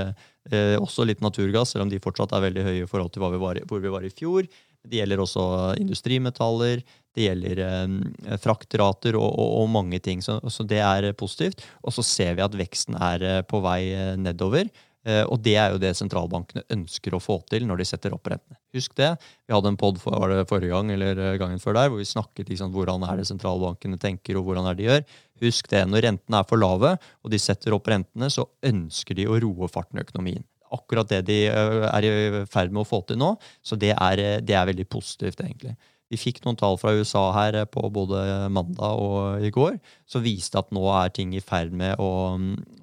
Eh, 0.49 0.75
også 0.81 1.05
litt 1.05 1.21
naturgass, 1.21 1.75
selv 1.75 1.85
om 1.85 1.91
de 1.91 1.99
fortsatt 2.01 2.33
er 2.33 2.47
veldig 2.47 2.65
høye 2.65 2.81
i 2.81 2.89
forhold 2.89 3.11
til 3.13 3.21
hvor 3.21 3.83
vi 3.83 3.93
var 3.93 4.05
i 4.07 4.13
fjor. 4.13 4.47
Det 4.89 5.01
gjelder 5.01 5.21
også 5.21 5.43
industrimetaller, 5.77 6.81
det 7.15 7.25
gjelder 7.27 7.61
eh, 7.65 8.37
fraktrater 8.41 9.17
og, 9.19 9.27
og, 9.29 9.49
og, 9.61 9.69
mange 9.73 9.99
ting. 10.01 10.23
Så, 10.25 10.39
så, 10.49 10.65
det 10.65 10.79
er 10.81 11.11
positivt. 11.19 11.65
Og 11.83 11.93
så 11.93 12.05
ser 12.05 12.37
vi 12.39 12.45
at 12.45 12.57
veksten 12.57 12.97
er 12.97 13.25
eh, 13.27 13.41
på 13.45 13.61
vei 13.65 13.81
eh, 13.91 14.15
nedover. 14.17 14.71
Eh, 15.09 15.23
og 15.25 15.41
det 15.45 15.55
er 15.57 15.73
jo 15.73 15.81
det 15.81 15.95
sentralbankene 15.97 16.65
ønsker 16.75 17.15
å 17.15 17.21
få 17.23 17.39
til 17.49 17.65
når 17.65 17.81
de 17.81 17.87
setter 17.89 18.13
opp 18.13 18.29
rentene. 18.29 18.59
Husk 18.75 18.93
det. 18.99 19.15
Vi 19.47 19.55
hadde 19.55 19.71
en 19.71 19.79
pod 19.79 19.97
for, 20.01 20.35
forrige 20.49 20.75
gang 20.75 20.91
eller 20.93 21.23
gangen 21.41 21.61
før 21.63 21.79
der, 21.79 21.89
hvor 21.89 22.01
vi 22.01 22.07
snakket 22.07 22.51
liksom, 22.51 22.73
hvordan 22.75 23.05
er 23.07 23.19
det 23.19 23.27
sentralbankene 23.29 23.99
tenker 24.01 24.37
og 24.37 24.49
hvordan 24.49 24.69
er 24.69 24.77
det 24.77 24.83
de 24.83 24.89
gjør. 24.91 25.03
Husk 25.47 25.71
det, 25.71 25.83
når 25.89 26.05
rentene 26.05 26.41
er 26.41 26.47
for 26.47 26.61
lave 26.61 26.95
og 26.99 27.33
de 27.33 27.41
setter 27.41 27.75
opp 27.75 27.89
rentene, 27.89 28.29
så 28.33 28.45
ønsker 28.69 29.17
de 29.17 29.27
å 29.27 29.39
roe 29.41 29.71
farten 29.71 29.99
i 29.99 30.05
økonomien. 30.05 30.45
Akkurat 30.69 31.09
det 31.09 31.23
de 31.25 31.39
øh, 31.49 31.87
er 31.89 32.05
i 32.05 32.43
ferd 32.51 32.75
med 32.75 32.83
å 32.83 32.89
få 32.89 33.01
til 33.09 33.17
nå. 33.17 33.33
Så 33.65 33.79
det 33.79 33.95
er, 33.95 34.25
det 34.45 34.53
er 34.53 34.69
veldig 34.69 34.85
positivt, 34.91 35.41
egentlig. 35.41 35.73
Vi 36.09 36.17
fikk 36.17 36.41
noen 36.41 36.57
tall 36.57 36.77
fra 36.81 36.95
USA 36.97 37.27
her 37.35 37.59
på 37.69 37.83
både 37.93 38.49
mandag 38.53 38.97
og 38.97 39.45
i 39.45 39.51
går 39.53 39.77
som 40.09 40.25
viste 40.25 40.57
at 40.57 40.71
nå 40.73 40.81
er 40.97 41.11
ting 41.13 41.35
i 41.37 41.43
ferd 41.43 41.73
med 41.77 42.01
å, 42.01 42.09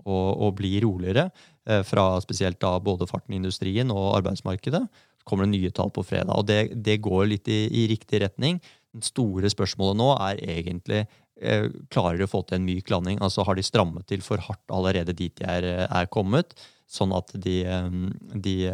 å, 0.06 0.18
å 0.46 0.50
bli 0.54 0.76
roligere. 0.84 1.26
Fra 1.66 2.02
spesielt 2.22 2.60
da 2.62 2.76
både 2.78 3.08
farten 3.10 3.34
i 3.34 3.40
industrien 3.40 3.90
og 3.90 4.12
arbeidsmarkedet. 4.20 4.82
Så 5.18 5.26
kommer 5.26 5.48
det 5.48 5.56
nye 5.56 5.72
tall 5.74 5.90
på 5.90 6.04
fredag. 6.06 6.30
og 6.30 6.46
Det, 6.46 6.76
det 6.78 7.00
går 7.02 7.24
litt 7.32 7.50
i, 7.50 7.64
i 7.66 7.88
riktig 7.90 8.20
retning. 8.22 8.60
Det 8.94 9.08
store 9.08 9.50
spørsmålet 9.50 9.98
nå 9.98 10.12
er 10.14 10.44
egentlig 10.58 11.02
Eh, 11.36 11.66
klarer 11.92 12.16
de 12.16 12.24
å 12.24 12.30
få 12.30 12.40
til 12.46 12.56
en 12.56 12.64
myk 12.64 12.88
landing? 12.88 13.20
Altså 13.20 13.44
Har 13.44 13.58
de 13.58 13.64
strammet 13.64 14.06
til 14.08 14.22
for 14.24 14.40
hardt 14.40 14.72
allerede 14.72 15.12
dit 15.12 15.34
de 15.36 15.44
er, 15.44 15.64
eh, 15.64 15.86
er 15.90 16.06
kommet? 16.06 16.54
Sånn 16.88 17.12
at 17.12 17.28
de, 17.34 17.64
eh, 17.66 17.90
de, 18.32 18.72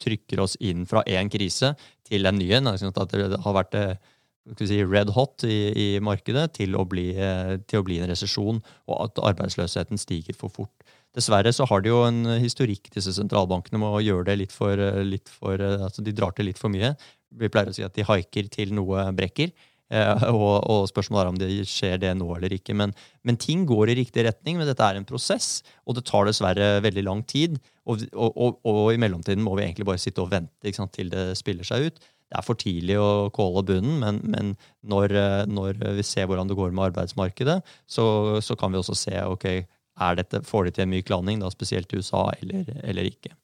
trykker 0.00 0.40
oss 0.40 0.56
inn 0.58 0.84
fra 0.86 1.04
én 1.06 1.30
krise 1.30 1.76
til 2.04 2.26
en 2.26 2.38
ny 2.38 2.50
en. 2.52 2.64
Sånn 2.64 2.96
at 2.96 3.08
det 3.10 3.38
har 3.38 3.54
vært 3.54 3.98
si, 4.58 4.82
red 4.82 5.10
hot 5.10 5.44
i, 5.44 5.96
i 5.96 6.00
markedet 6.00 6.54
til 6.54 6.74
å, 6.74 6.84
bli, 6.84 7.12
til 7.68 7.80
å 7.80 7.84
bli 7.84 8.00
en 8.00 8.08
resesjon, 8.08 8.62
og 8.88 9.04
at 9.04 9.22
arbeidsløsheten 9.22 9.98
stiger 9.98 10.34
for 10.34 10.48
fort. 10.48 10.85
Dessverre 11.16 11.52
så 11.56 11.64
har 11.70 11.80
de 11.80 11.92
jo 11.92 12.02
en 12.04 12.26
historikk, 12.42 12.90
disse 12.92 13.14
sentralbankene, 13.16 13.80
med 13.80 13.88
å 13.88 14.02
gjøre 14.04 14.28
det 14.28 14.40
litt 14.42 14.52
for, 14.52 14.80
litt 15.06 15.32
for 15.32 15.62
altså 15.62 16.04
De 16.04 16.12
drar 16.12 16.36
til 16.36 16.50
litt 16.50 16.60
for 16.60 16.72
mye. 16.72 16.92
Vi 17.36 17.48
pleier 17.52 17.72
å 17.72 17.76
si 17.76 17.84
at 17.86 17.96
de 17.96 18.04
haiker 18.06 18.50
til 18.52 18.74
noe 18.76 19.08
brekker. 19.16 19.54
Eh, 19.86 20.24
og, 20.34 20.66
og, 20.66 20.88
spørsmålet 20.90 21.22
er 21.22 21.30
om 21.30 21.38
det 21.38 21.68
skjer 21.70 22.00
det 22.02 22.12
nå 22.18 22.28
eller 22.36 22.56
ikke. 22.56 22.74
Men, 22.78 22.94
men, 23.26 23.38
ting 23.40 23.64
går 23.68 23.92
i 23.92 23.98
riktig 24.02 24.26
retning. 24.26 24.58
Men 24.60 24.68
dette 24.68 24.84
er 24.84 24.98
en 24.98 25.08
prosess, 25.08 25.62
og 25.86 25.98
det 25.98 26.06
tar 26.08 26.28
dessverre 26.28 26.76
veldig 26.84 27.06
lang 27.06 27.22
tid. 27.28 27.60
Og, 27.86 28.02
og, 28.12 28.60
og 28.66 28.82
i 28.92 29.00
mellomtiden 29.00 29.44
må 29.44 29.56
vi 29.58 29.66
egentlig 29.66 29.88
bare 29.88 30.02
sitte 30.02 30.24
og 30.24 30.32
vente 30.34 30.74
sant, 30.76 30.94
til 30.96 31.12
det 31.12 31.30
spiller 31.38 31.66
seg 31.66 31.90
ut. 31.90 32.04
Det 32.26 32.40
er 32.40 32.42
for 32.42 32.58
tidlig 32.58 32.96
å 32.98 33.28
kåle 33.30 33.62
bunnen, 33.68 34.00
men, 34.02 34.16
men 34.26 34.48
når, 34.90 35.12
når, 35.46 35.76
vi 35.94 36.02
ser 36.02 36.26
hvordan 36.26 36.48
det 36.50 36.56
går 36.58 36.72
med 36.74 36.88
arbeidsmarkedet, 36.88 37.60
så, 37.86 38.06
så 38.42 38.56
kan 38.58 38.74
vi 38.74 38.80
også 38.80 38.96
se 38.98 39.20
ok, 39.22 39.46
er 40.00 40.18
dette, 40.18 40.44
får 40.46 40.66
de 40.66 40.76
til 40.76 40.86
en 40.86 40.92
myk 40.92 41.10
landing, 41.12 41.42
da, 41.42 41.50
spesielt 41.52 41.92
i 41.92 42.00
USA, 42.00 42.28
eller, 42.42 42.70
eller 42.84 43.08
ikke. 43.08 43.34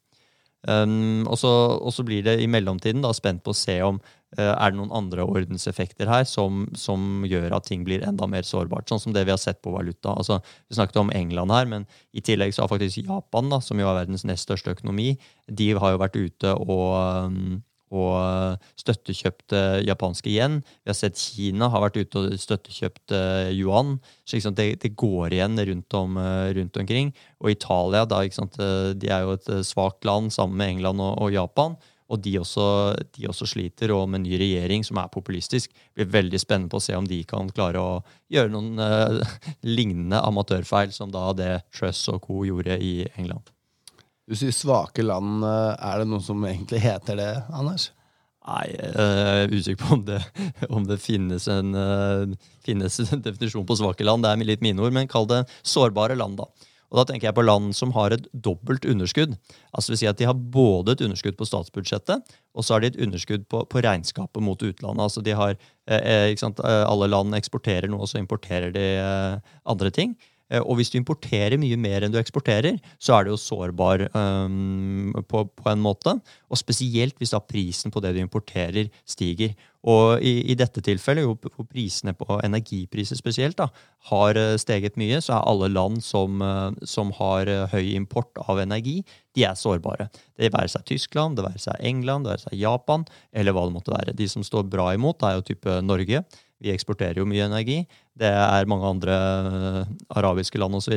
Um, 0.63 1.25
og, 1.27 1.35
så, 1.41 2.03
blir 2.07 2.23
det 2.23 2.37
i 2.39 2.47
mellomtiden 2.47 3.03
da, 3.03 3.11
spent 3.11 3.41
på 3.43 3.51
å 3.51 3.57
se 3.57 3.75
om 3.83 3.97
uh, 3.99 4.53
er 4.53 4.71
det 4.71 4.77
noen 4.77 4.93
andre 4.95 5.25
ordenseffekter 5.27 6.07
her 6.07 6.23
som, 6.29 6.69
som, 6.79 7.25
gjør 7.27 7.57
at 7.57 7.67
ting 7.67 7.83
blir 7.83 8.05
enda 8.07 8.29
mer 8.31 8.47
sårbart. 8.47 8.87
Sånn 8.87 9.01
som 9.03 9.15
det 9.15 9.25
vi 9.27 9.33
har 9.33 9.41
sett 9.41 9.59
på 9.65 9.73
valuta. 9.75 10.15
Altså, 10.15 10.39
vi 10.69 10.77
snakket 10.79 11.01
om 11.01 11.11
England 11.11 11.51
her, 11.51 11.67
men 11.67 11.87
i 12.15 12.23
tillegg 12.23 12.55
så 12.55 12.63
har 12.63 12.71
faktisk 12.71 13.03
Japan, 13.03 13.51
da, 13.51 13.59
som 13.63 13.81
jo 13.81 13.89
er 13.91 13.99
verdens 14.05 14.23
nest 14.29 14.47
største 14.47 14.77
økonomi, 14.77 15.17
de 15.51 15.69
har 15.75 15.95
jo 15.95 16.01
vært 16.05 16.19
ute 16.21 16.55
og 16.63 16.87
um, 17.27 17.59
og 17.93 18.15
eh, 18.17 18.71
støttekjøpt 18.81 19.55
japanske 19.87 20.31
yen. 20.33 20.59
Vi 20.83 20.91
har 20.91 20.97
sett 20.97 21.19
Kina 21.19 21.69
har 21.71 21.85
vært 21.85 22.01
ute 22.01 22.23
og 22.23 22.35
støttekjøpt 22.41 23.15
yuan. 23.53 23.97
Så 24.25 24.41
det, 24.51 24.67
det, 24.83 24.95
går 24.99 25.37
igjen 25.37 25.59
rundt, 25.69 25.97
om, 25.99 26.17
eh, 26.17 26.51
rundt, 26.57 26.77
omkring. 26.81 27.13
Og 27.43 27.53
Italia 27.53 28.05
da, 28.09 28.23
sant, 28.33 28.57
de 28.57 29.09
er 29.11 29.25
jo 29.25 29.37
et 29.37 29.49
svakt 29.67 30.05
land 30.07 30.33
sammen 30.33 30.57
med 30.59 30.77
England 30.77 31.03
og, 31.03 31.17
og 31.21 31.35
Japan. 31.35 31.77
Og 32.11 32.19
de 32.21 32.35
også, 32.37 32.65
de 33.15 33.27
også, 33.29 33.47
sliter, 33.49 33.93
og 33.95 34.09
med 34.11 34.25
ny 34.25 34.37
regjering 34.37 34.83
som 34.85 34.99
er 35.01 35.11
populistisk. 35.13 35.71
Det 35.71 36.03
blir 36.03 36.11
veldig 36.19 36.41
spennende 36.41 36.73
på 36.73 36.81
å 36.81 36.83
se 36.83 36.97
om 36.97 37.07
de 37.09 37.21
kan 37.27 37.49
klare 37.55 37.81
å 37.81 37.95
gjøre 38.33 38.53
noen 38.53 38.77
uh, 38.77 39.39
lignende 39.77 40.21
amatørfeil 40.21 40.93
som 40.93 41.13
da 41.13 41.31
det 41.37 41.53
Truss 41.73 42.05
og 42.13 42.21
co. 42.27 42.43
gjorde 42.45 42.77
i 42.77 42.95
England. 43.15 43.49
Du 44.29 44.37
sier 44.39 44.55
svake 44.55 45.03
land. 45.03 45.43
Eh, 45.43 45.73
er 45.83 46.01
det 46.01 46.07
noe 46.11 46.23
som 46.23 46.43
egentlig 46.47 46.83
heter 46.83 47.19
det, 47.19 47.31
Anders? 47.51 47.91
Nei, 48.43 48.65
jeg 48.75 48.91
er 48.99 49.53
usikker 49.53 49.79
på 49.79 49.93
om 49.95 50.03
det, 50.07 50.19
om 50.75 50.83
det 50.87 50.99
finnes, 50.99 51.47
en, 51.47 51.71
uh, 51.71 52.51
finnes, 52.65 52.99
en, 53.05 53.23
definisjon 53.23 53.67
på 53.67 53.77
svake 53.79 54.03
land. 54.03 54.25
Det 54.25 54.33
er 54.33 54.47
litt 54.49 54.63
mine 54.65 54.83
ord, 54.83 54.91
men 54.95 55.07
kall 55.11 55.27
det 55.29 55.45
sårbare 55.63 56.17
land. 56.19 56.41
da. 56.41 56.69
Og 56.93 56.99
Da 56.99 57.07
tenker 57.09 57.29
jeg 57.29 57.37
på 57.39 57.45
land 57.45 57.71
som 57.75 57.91
har 57.95 58.13
et 58.13 58.27
dobbelt 58.31 58.85
underskudd. 58.85 59.33
Altså 59.73 59.93
vil 59.93 60.01
si 60.03 60.09
at 60.11 60.19
De 60.19 60.27
har 60.29 60.35
både 60.37 60.93
et 60.93 61.05
underskudd 61.07 61.39
på 61.39 61.47
statsbudsjettet 61.49 62.35
og 62.53 62.65
så 62.65 62.75
har 62.75 62.83
de 62.83 62.91
et 62.91 62.99
underskudd 63.01 63.47
på, 63.49 63.63
på 63.65 63.81
regnskapet 63.81 64.43
mot 64.45 64.61
utlandet. 64.61 65.01
Altså 65.01 65.23
de 65.25 65.33
har, 65.33 65.57
eh, 65.89 66.29
eh 66.29 66.83
Alle 66.85 67.07
land 67.09 67.33
eksporterer 67.33 67.89
noe, 67.89 68.05
og 68.05 68.11
så 68.11 68.19
importerer 68.21 68.71
de 68.71 68.85
eh, 69.01 69.39
andre 69.65 69.89
ting. 69.89 70.15
Eh, 70.51 70.61
og 70.61 70.77
hvis 70.77 70.91
du 70.93 70.99
importerer 70.99 71.59
mye 71.61 71.77
mer 71.79 72.03
enn 72.03 72.13
du 72.13 72.19
eksporterer, 72.19 72.79
så 73.01 73.17
er 73.17 73.25
du 73.25 73.33
jo 73.33 73.39
sårbar 73.39 74.07
um, 74.13 75.13
på, 75.29 75.45
på, 75.47 75.67
en 75.71 75.83
måte. 75.83 76.17
Og 76.51 76.59
spesielt 76.59 77.17
hvis 77.19 77.33
da 77.33 77.41
prisen 77.43 77.93
på 77.93 78.03
det 78.03 78.13
du 78.15 78.21
importerer, 78.23 78.91
stiger. 79.07 79.55
Og 79.83 80.23
i, 80.23 80.37
i 80.51 80.55
dette 80.55 80.79
tilfellet, 80.83 81.27
hvor 81.27 81.67
prisene 81.67 82.13
på 82.15 82.37
energipriser 82.45 83.19
spesielt 83.19 83.57
da, 83.59 83.67
har 84.11 84.39
eh, 84.39 84.55
steget 84.61 84.99
mye, 84.99 85.19
så 85.23 85.39
er 85.39 85.49
alle 85.49 85.71
land 85.73 86.03
som, 86.05 86.43
eh, 86.43 86.85
som 86.87 87.11
har 87.19 87.51
høy 87.73 87.93
import 87.95 88.39
av 88.45 88.61
energi, 88.63 89.01
de 89.33 89.47
er 89.47 89.57
sårbare. 89.57 90.07
Det 90.37 90.53
være 90.53 90.69
seg 90.69 90.85
Tyskland, 90.87 91.37
det 91.37 91.47
være 91.47 91.61
seg 91.61 91.81
England, 91.81 92.27
det 92.27 92.35
være 92.35 92.45
seg 92.45 92.59
Japan, 92.61 93.05
eller 93.33 93.55
hva 93.55 93.65
det 93.67 93.75
måtte 93.75 93.95
være. 93.95 94.17
De 94.17 94.29
som 94.29 94.45
står 94.45 94.67
bra 94.69 94.91
imot, 94.93 95.25
er 95.25 95.39
jo 95.39 95.47
type 95.49 95.79
Norge. 95.83 96.21
Vi 96.63 96.71
eksporterer 96.71 97.19
jo 97.19 97.27
mye 97.27 97.43
energi. 97.45 97.81
Det 98.19 98.29
er 98.29 98.69
mange 98.71 98.87
andre 98.87 99.15
eh, 99.17 99.91
arabiske 100.15 100.59
land 100.61 100.77
osv. 100.77 100.95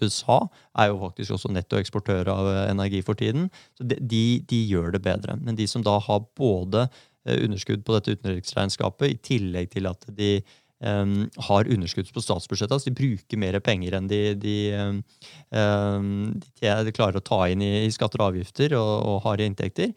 USA 0.00 0.38
er 0.78 0.88
jo 0.88 1.00
faktisk 1.02 1.36
også 1.36 1.52
nettoeksportør 1.52 2.30
av 2.32 2.48
eh, 2.48 2.64
energi 2.72 3.02
for 3.04 3.18
tiden. 3.18 3.50
Så 3.76 3.84
de, 3.88 3.98
de, 4.40 4.62
gjør 4.70 4.94
det 4.96 5.02
bedre. 5.04 5.36
Men 5.42 5.58
de 5.58 5.68
som 5.68 5.84
da 5.84 5.98
har 6.00 6.24
både 6.38 6.86
eh, 6.86 7.42
underskudd 7.42 7.84
på 7.84 7.98
dette 7.98 8.16
utenriksregnskapet, 8.16 9.12
i 9.12 9.20
tillegg 9.32 9.72
til 9.74 9.90
at 9.90 10.08
de 10.16 10.38
um, 10.80 11.26
har 11.48 11.68
underskudd 11.68 12.08
på 12.14 12.24
statsbudsjettet, 12.24 12.78
altså 12.78 12.90
de 12.90 12.96
bruker 13.02 13.42
mer 13.42 13.58
penger 13.64 13.98
enn 13.98 14.08
de, 14.10 14.22
de, 14.38 14.56
um, 15.52 16.32
de 16.62 16.96
klarer 16.96 17.20
å 17.20 17.26
ta 17.26 17.44
inn 17.52 17.62
i, 17.64 17.74
i 17.84 17.92
skatter 17.94 18.22
og 18.22 18.32
avgifter 18.32 18.78
og, 18.78 18.94
og 19.12 19.20
har 19.26 19.44
inntekter, 19.44 19.92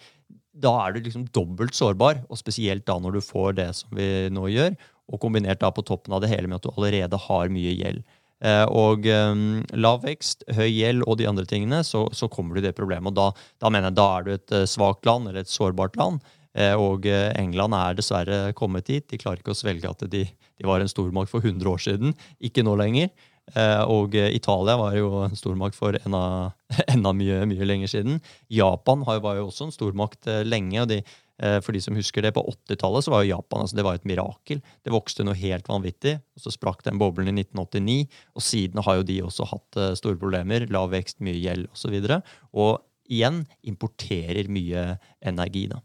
da 0.55 0.71
er 0.85 0.95
du 0.95 1.03
liksom 1.03 1.27
dobbelt 1.35 1.75
sårbar, 1.75 2.21
og 2.29 2.39
spesielt 2.39 2.85
da 2.87 2.97
når 3.01 3.17
du 3.17 3.23
får 3.25 3.57
det 3.57 3.69
som 3.75 3.95
vi 3.95 4.07
nå 4.31 4.47
gjør, 4.53 4.75
og 5.11 5.21
kombinert 5.21 5.61
da 5.61 5.71
på 5.73 5.85
toppen 5.85 6.15
av 6.15 6.23
det 6.23 6.31
hele 6.31 6.49
med 6.49 6.59
at 6.59 6.67
du 6.67 6.73
allerede 6.75 7.19
har 7.27 7.51
mye 7.53 7.73
gjeld. 7.77 8.05
Eh, 8.43 8.65
og 8.67 9.05
um, 9.07 9.61
lav 9.79 10.01
vekst, 10.03 10.43
høy 10.57 10.67
gjeld 10.67 11.05
og 11.07 11.19
de 11.21 11.27
andre 11.29 11.45
tingene, 11.49 11.81
så, 11.87 12.05
så 12.13 12.29
kommer 12.31 12.55
du 12.55 12.61
i 12.63 12.65
det 12.67 12.75
problemet. 12.77 13.13
Og 13.13 13.17
da, 13.17 13.29
da, 13.63 13.71
mener 13.71 13.89
jeg 13.89 13.99
da 13.99 14.07
er 14.15 14.25
du 14.25 14.33
et 14.35 14.55
uh, 14.55 14.65
svakt 14.69 15.07
land 15.07 15.29
eller 15.29 15.45
et 15.45 15.51
sårbart 15.51 15.95
land. 15.99 16.19
Eh, 16.55 16.71
og 16.79 17.03
England 17.35 17.75
er 17.75 17.95
dessverre 17.97 18.35
kommet 18.55 18.87
dit. 18.87 19.03
De 19.11 19.19
klarer 19.19 19.41
ikke 19.41 19.51
å 19.51 19.59
svelge 19.59 19.89
at 19.91 20.05
de, 20.07 20.21
de 20.23 20.67
var 20.67 20.79
en 20.79 20.91
stormakt 20.91 21.31
for 21.31 21.43
100 21.43 21.67
år 21.67 21.81
siden. 21.83 22.13
Ikke 22.39 22.63
nå 22.63 22.77
lenger. 22.79 23.09
Eh, 23.51 23.81
og 23.91 24.15
Italia 24.15 24.77
var 24.79 24.95
jo 24.95 25.25
en 25.25 25.35
stormakt 25.35 25.75
for 25.75 25.99
enda, 25.99 26.23
enda 26.95 27.11
mye, 27.11 27.41
mye 27.51 27.67
lenger 27.67 27.91
siden. 27.91 28.23
Japan 28.47 29.03
var 29.03 29.35
jo 29.35 29.49
også 29.49 29.67
en 29.67 29.75
stormakt 29.75 30.31
lenge. 30.47 30.79
og 30.85 30.93
de 30.93 31.01
Eh, 31.01 31.24
for 31.35 31.75
de 31.75 31.81
som 31.83 31.97
husker 31.97 32.23
det, 32.23 32.31
På 32.31 32.45
80-tallet 32.47 33.03
så 33.03 33.11
var 33.11 33.23
jo 33.25 33.33
Japan 33.33 33.65
altså 33.65 33.75
det 33.75 33.83
var 33.83 33.97
et 33.97 34.07
mirakel. 34.07 34.61
Det 34.87 34.93
vokste 34.93 35.25
noe 35.27 35.35
helt 35.35 35.67
vanvittig. 35.67 36.15
og 36.37 36.45
Så 36.45 36.53
sprakk 36.55 36.85
den 36.85 36.99
boblen 37.01 37.27
i 37.27 37.43
1989. 37.43 38.07
og 38.35 38.45
Siden 38.45 38.83
har 38.85 38.99
jo 39.01 39.07
de 39.07 39.21
også 39.25 39.49
hatt 39.51 39.79
eh, 39.81 39.95
store 39.99 40.19
problemer. 40.21 40.67
Lav 40.71 40.93
vekst, 40.93 41.19
mye 41.25 41.35
gjeld 41.35 41.67
osv. 41.75 41.97
Og, 41.99 42.07
så 42.07 42.21
og 42.55 42.71
igjen 43.11 43.43
importerer 43.67 44.47
mye 44.51 44.93
energi. 45.25 45.67
da. 45.71 45.81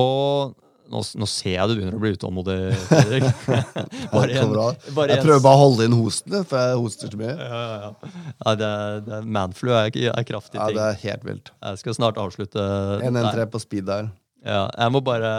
Og 0.00 0.56
nå, 0.90 1.02
nå, 1.18 1.26
ser 1.30 1.56
jeg 1.56 1.68
du 1.68 1.74
begynner 1.76 1.96
å 1.98 2.02
bli 2.02 2.12
utålmodig, 2.14 2.58
Fredrik. 2.86 3.24
bare 4.14 4.42
en, 4.42 4.52
bare 4.94 5.16
jeg 5.16 5.24
prøver 5.24 5.42
bare 5.42 5.56
å 5.56 5.62
holde 5.64 5.88
inn 5.88 5.96
hosten, 5.98 6.36
for 6.46 6.62
jeg 6.62 6.82
hoster 6.82 7.10
så 7.12 7.20
mye. 7.20 7.32
Ja, 7.34 7.62
ja, 7.62 7.88
ja. 7.88 8.12
ja 8.44 8.54
det, 8.60 8.70
det, 9.08 9.22
manflu 9.38 9.72
er, 9.74 9.90
er 10.12 10.28
kraftig 10.28 10.56
ting. 10.58 10.62
Ja, 10.62 10.76
det 10.76 10.86
er 10.92 11.02
helt 11.08 11.26
vilt. 11.26 11.52
Jeg 11.58 11.82
skal 11.82 11.98
snart 11.98 12.22
avslutte. 12.22 12.68
1-1-3 13.02 13.50
på 13.50 13.62
speed 13.62 13.90
der. 13.90 14.12
Ja, 14.46 14.66
jeg 14.70 14.92
må 14.94 15.02
bare, 15.02 15.30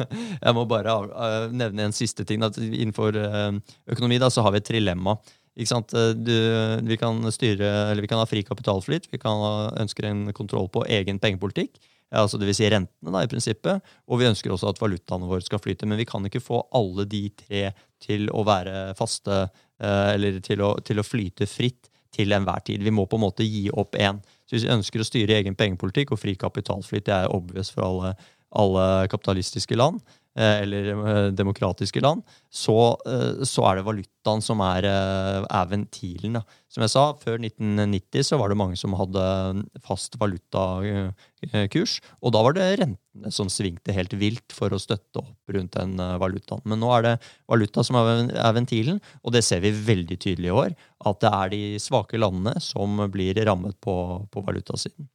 jeg 0.46 0.56
må 0.56 0.64
bare 0.68 0.98
uh, 1.12 1.46
nevne 1.52 1.88
en 1.88 1.96
siste 1.96 2.24
ting. 2.28 2.44
At 2.46 2.56
innenfor 2.58 3.16
uh, 3.20 3.56
økonomi 3.92 4.20
da, 4.22 4.30
så 4.32 4.44
har 4.44 4.54
vi 4.54 4.62
et 4.62 4.68
trilemma. 4.68 5.18
Eh, 5.54 6.10
du, 6.18 6.36
vi, 6.82 6.96
kan 6.98 7.20
styre, 7.32 7.94
vi 7.94 8.08
kan 8.10 8.18
ha 8.18 8.26
fri 8.26 8.42
kapitalflyt, 8.42 9.06
vi 9.12 9.20
kan 9.22 9.38
ha, 9.38 9.52
ønsker 9.84 10.08
en 10.08 10.32
kontroll 10.34 10.66
på 10.72 10.82
egen 10.90 11.20
pengepolitikk. 11.22 11.78
Ja, 12.10 12.24
altså 12.24 12.38
Dvs. 12.38 12.58
Si 12.58 12.70
rentene, 12.70 13.12
da, 13.12 13.22
i 13.22 13.30
prinsippet. 13.30 13.94
Og 14.08 14.20
vi 14.20 14.28
ønsker 14.28 14.52
også 14.54 14.72
at 14.72 14.80
valutaene 14.82 15.28
våre 15.30 15.44
skal 15.44 15.62
flyte. 15.62 15.86
Men 15.86 16.00
vi 16.00 16.08
kan 16.08 16.24
ikke 16.26 16.42
få 16.42 16.64
alle 16.74 17.06
de 17.10 17.26
tre 17.38 17.68
til 18.02 18.28
å 18.30 18.44
være 18.46 18.92
faste, 18.98 19.46
eller 19.82 20.38
til 20.44 20.62
å, 20.62 20.76
til 20.86 21.00
å 21.00 21.06
flyte 21.06 21.48
fritt 21.50 21.90
til 22.14 22.34
enhver 22.36 22.62
tid. 22.66 22.82
Vi 22.84 22.92
må 22.94 23.06
på 23.10 23.18
en 23.18 23.24
måte 23.24 23.46
gi 23.46 23.66
opp 23.74 23.96
én. 23.98 24.20
Så 24.44 24.56
hvis 24.56 24.66
vi 24.66 24.74
ønsker 24.74 25.02
å 25.02 25.08
styre 25.08 25.38
egen 25.40 25.56
pengepolitikk 25.58 26.12
og 26.14 26.20
fri 26.22 26.36
kapitalflyt, 26.38 27.06
det 27.08 27.16
er 27.16 27.32
obvious 27.34 27.72
for 27.74 27.86
alle 27.88 28.14
alle 28.58 29.08
kapitalistiske 29.12 29.76
land, 29.78 30.00
eh, 30.38 30.62
eller 30.64 30.90
eh, 30.92 31.28
demokratiske 31.36 32.02
land, 32.02 32.22
så, 32.52 32.96
eh, 33.06 33.44
så, 33.46 33.64
er 33.68 33.78
det 33.78 33.86
valutaen 33.86 34.42
som 34.44 34.62
er, 34.64 34.86
er 34.88 35.70
ventilen. 35.70 36.40
Som 36.72 36.84
jeg 36.84 36.92
sa, 36.94 37.04
før 37.20 37.38
1990 37.38 38.26
så 38.26 38.38
var 38.40 38.50
det 38.50 38.58
mange 38.58 38.78
som 38.80 38.96
hadde 38.98 39.24
fast 39.86 40.18
valutakurs. 40.20 42.00
Og 42.22 42.34
da 42.34 42.42
var 42.46 42.56
det 42.56 42.68
rentene 42.82 43.30
som 43.34 43.50
svingte 43.52 43.94
helt 43.94 44.14
vilt 44.18 44.54
for 44.54 44.74
å 44.74 44.80
støtte 44.82 45.22
opp 45.22 45.54
rundt 45.54 45.78
den 45.78 45.98
valutaen. 46.22 46.64
Men 46.66 46.82
nå 46.82 46.90
er 46.96 47.08
det 47.08 47.16
valuta 47.50 47.84
som 47.86 48.00
er, 48.00 48.30
er 48.32 48.56
ventilen, 48.56 49.02
og 49.22 49.36
det 49.36 49.44
ser 49.46 49.62
vi 49.62 49.74
veldig 49.74 50.18
tydelig 50.18 50.50
i 50.50 50.58
år. 50.64 50.78
At 51.04 51.22
det 51.22 51.34
er 51.34 51.54
de 51.54 51.64
svake 51.82 52.18
landene 52.18 52.56
som 52.64 53.06
blir 53.12 53.38
rammet 53.46 53.78
på, 53.84 53.94
på 54.32 54.46
valutasiden. 54.46 55.10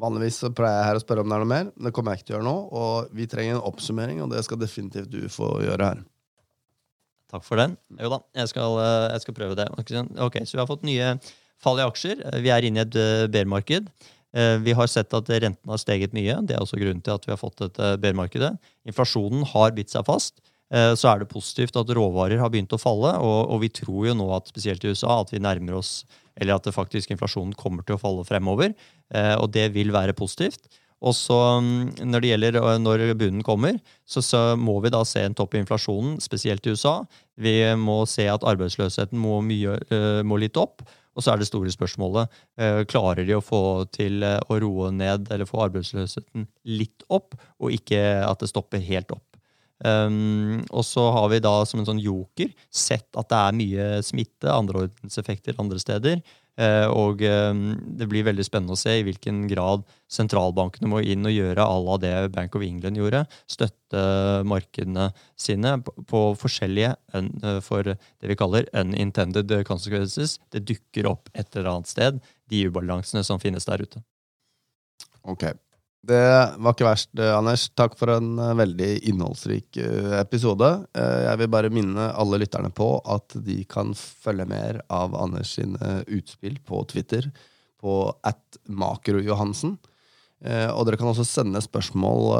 Vanligvis 0.00 0.38
så 0.40 0.48
pleier 0.56 0.78
jeg 0.78 0.88
her 0.88 0.98
å 0.98 1.02
spørre 1.02 1.24
om 1.24 1.28
det 1.28 1.36
er 1.36 1.42
noe 1.44 1.50
mer. 1.50 1.66
men 1.74 1.88
Det 1.88 1.92
kommer 1.96 2.14
jeg 2.14 2.22
ikke 2.22 2.30
til 2.30 2.36
å 2.36 2.38
gjøre 2.38 2.48
nå. 2.48 2.56
Og 2.80 3.12
vi 3.16 3.26
trenger 3.28 3.58
en 3.58 3.66
oppsummering, 3.68 4.22
og 4.24 4.32
det 4.32 4.42
skal 4.46 4.60
definitivt 4.60 5.12
du 5.12 5.20
få 5.32 5.52
gjøre 5.64 5.90
her. 5.92 6.02
Takk 7.30 7.44
for 7.46 7.60
den. 7.60 7.76
Jo 8.00 8.10
da, 8.10 8.20
jeg 8.40 8.50
skal, 8.50 8.78
eh, 8.82 9.10
jeg 9.14 9.24
skal 9.24 9.36
prøve 9.36 9.58
det. 9.58 9.68
Ok, 9.78 10.40
Så 10.42 10.56
vi 10.56 10.62
har 10.62 10.70
fått 10.70 10.86
nye 10.86 11.18
fall 11.60 11.78
i 11.78 11.86
aksjer. 11.86 12.24
Vi 12.42 12.50
er 12.50 12.66
inne 12.66 12.82
i 12.82 12.86
et 12.86 12.96
eh, 12.96 13.26
bear-marked. 13.30 13.90
Eh, 14.32 14.56
vi 14.64 14.72
har 14.72 14.86
sett 14.86 15.12
at 15.14 15.28
rentene 15.28 15.70
har 15.70 15.78
steget 15.78 16.12
mye. 16.16 16.40
Det 16.46 16.56
er 16.56 16.62
også 16.64 16.80
grunnen 16.80 17.02
til 17.02 17.14
at 17.14 17.26
vi 17.26 17.34
har 17.34 17.38
fått 17.38 17.60
et 17.60 17.78
bear-markedet. 18.00 18.56
Inflasjonen 18.86 19.44
har 19.46 19.76
bitt 19.76 19.90
seg 19.90 20.06
fast. 20.06 20.40
Så 20.70 21.08
er 21.10 21.18
det 21.18 21.26
positivt 21.26 21.74
at 21.74 21.88
råvarer 21.90 22.38
har 22.38 22.48
begynt 22.48 22.70
å 22.70 22.78
falle, 22.78 23.10
og, 23.18 23.50
og 23.50 23.58
vi 23.58 23.72
tror 23.74 24.04
jo 24.06 24.12
nå 24.14 24.28
at 24.36 24.46
spesielt 24.46 24.84
i 24.86 24.92
USA 24.92 25.16
at 25.18 25.32
vi 25.34 25.40
nærmer 25.42 25.80
oss 25.80 26.04
eller 26.40 26.56
at 26.56 26.68
faktisk 26.74 27.12
inflasjonen 27.14 27.56
kommer 27.58 27.86
til 27.86 27.96
å 27.96 28.02
falle 28.02 28.26
fremover. 28.28 28.74
Eh, 29.14 29.34
og 29.36 29.50
det 29.54 29.70
vil 29.76 29.92
være 29.94 30.16
positivt. 30.16 30.70
Og 31.00 31.14
så 31.16 31.36
mm, 31.64 32.04
Når 32.12 32.20
det 32.20 32.30
gjelder 32.32 32.60
eh, 32.60 32.78
når 32.82 33.04
bunnen 33.20 33.44
kommer, 33.46 33.80
så, 34.04 34.22
så, 34.24 34.42
må 34.56 34.78
vi 34.84 34.92
da 34.92 35.02
se 35.08 35.24
en 35.24 35.36
topp 35.36 35.56
i 35.56 35.62
inflasjonen, 35.62 36.18
spesielt 36.20 36.66
i 36.66 36.74
USA. 36.74 37.00
Vi 37.40 37.54
må 37.76 38.02
se 38.08 38.28
at 38.28 38.46
arbeidsløsheten 38.46 39.20
må, 39.20 39.40
mye, 39.44 39.78
eh, 39.92 40.22
må 40.24 40.40
litt 40.40 40.60
opp. 40.60 40.84
Og 41.18 41.24
så 41.24 41.32
er 41.32 41.40
det 41.40 41.48
store 41.48 41.72
spørsmålet 41.74 42.30
klarer 42.88 43.26
de 43.26 43.34
å 43.34 43.42
få 43.42 43.82
til 43.92 44.22
å 44.22 44.58
roe 44.62 44.92
ned 44.94 45.26
eller 45.34 45.48
få 45.48 45.58
arbeidsløsheten 45.64 46.46
litt 46.70 47.02
opp, 47.10 47.34
og 47.58 47.74
ikke 47.74 47.98
at 48.22 48.40
det 48.40 48.48
stopper 48.48 48.80
helt 48.86 49.10
opp. 49.16 49.29
Um, 49.80 50.60
og 50.76 50.84
så 50.84 51.06
har 51.14 51.30
vi 51.32 51.40
da 51.40 51.54
som 51.64 51.80
en 51.80 51.88
sånn 51.88 52.02
joker 52.02 52.50
sett 52.68 53.08
at 53.16 53.30
det 53.30 53.38
er 53.38 53.56
mye 53.56 53.86
smitte, 54.04 54.50
andreordenseffekter 54.52 55.56
andre 55.62 55.80
steder. 55.80 56.20
Uh, 56.60 56.90
og 56.92 57.22
um, 57.24 57.62
det 57.96 58.04
blir 58.10 58.26
veldig 58.26 58.44
spennende 58.44 58.74
å 58.76 58.80
se 58.80 58.98
i 58.98 59.04
hvilken 59.06 59.46
grad 59.48 59.86
sentralbankene 60.12 60.90
må 60.92 61.00
inn 61.00 61.24
og 61.24 61.32
gjøre 61.32 61.64
à 61.64 61.78
la 61.80 61.96
det 62.02 62.12
Bank 62.34 62.58
of 62.58 62.66
England 62.66 63.00
gjorde. 63.00 63.22
Støtte 63.48 64.02
markedene 64.44 65.08
sine 65.40 65.78
på, 65.86 65.94
på 66.10 66.22
forskjellige 66.42 66.92
un, 67.16 67.32
uh, 67.46 67.56
for 67.64 67.94
det 67.94 68.32
vi 68.32 68.36
kaller 68.36 68.68
unintended 68.76 69.54
consequences. 69.68 70.36
Det 70.52 70.66
dukker 70.68 71.08
opp 71.08 71.32
et 71.32 71.48
eller 71.54 71.72
annet 71.72 71.94
sted, 71.94 72.20
de 72.52 72.66
ubalansene 72.68 73.24
som 73.24 73.40
finnes 73.40 73.64
der 73.64 73.86
ute. 73.86 74.04
Ok, 75.28 75.48
det 76.00 76.56
var 76.56 76.72
ikke 76.72 76.86
verst, 76.86 77.10
eh, 77.18 77.34
Anders. 77.36 77.66
Takk 77.76 77.96
for 78.00 78.14
en 78.14 78.32
eh, 78.40 78.54
veldig 78.56 78.88
innholdsrik 79.10 79.76
eh, 79.82 80.16
episode. 80.20 80.70
Jeg 80.96 81.40
vil 81.42 81.50
bare 81.52 81.72
minne 81.72 82.08
alle 82.16 82.40
lytterne 82.40 82.70
på 82.72 82.94
at 83.04 83.36
de 83.44 83.60
kan 83.68 83.92
følge 83.96 84.48
mer 84.48 84.80
av 84.88 85.14
Anders 85.18 85.52
sine 85.58 86.00
utspill 86.08 86.56
på 86.64 86.82
Twitter 86.88 87.28
på 87.80 88.02
at 88.26 88.60
makrojohansen. 88.68 89.76
Og 90.40 90.86
dere 90.88 90.96
kan 90.96 91.10
også 91.10 91.24
sende 91.28 91.60
spørsmål 91.60 92.30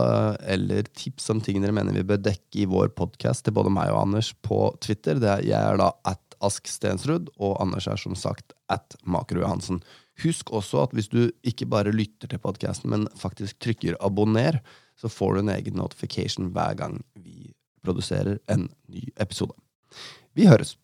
eller 0.48 0.86
tips 0.96 1.26
om 1.34 1.42
ting 1.44 1.58
dere 1.60 1.74
mener 1.76 1.92
vi 1.92 2.04
bør 2.08 2.22
dekke 2.24 2.62
i 2.62 2.68
vår 2.68 2.94
podkast 2.96 3.44
til 3.44 3.52
både 3.56 3.72
meg 3.72 3.92
og 3.92 4.06
Anders 4.06 4.30
på 4.40 4.70
Twitter. 4.80 5.20
Er, 5.20 5.44
jeg 5.44 5.60
er 5.60 5.76
da 5.80 5.90
at 6.08 6.20
Ask 6.40 6.68
Stensrud, 6.68 7.28
og 7.36 7.58
Anders 7.60 7.88
er 7.92 8.00
som 8.00 8.16
sagt 8.16 8.54
at 8.72 8.96
makrojohansen. 9.04 9.82
Husk 10.20 10.52
også 10.52 10.83
at 10.85 10.94
hvis 10.96 11.09
du 11.09 11.30
ikke 11.46 11.68
bare 11.70 11.94
lytter 11.94 12.28
til 12.28 12.42
podkasten, 12.42 12.90
men 12.92 13.09
faktisk 13.16 13.61
trykker 13.62 13.96
abonner, 14.04 14.61
så 15.00 15.09
får 15.09 15.35
du 15.35 15.40
en 15.44 15.54
egen 15.56 15.78
notification 15.80 16.50
hver 16.52 16.76
gang 16.76 17.00
vi 17.16 17.54
produserer 17.85 18.38
en 18.52 18.68
ny 18.92 19.09
episode. 19.20 19.56
Vi 20.37 20.46
høres! 20.50 20.76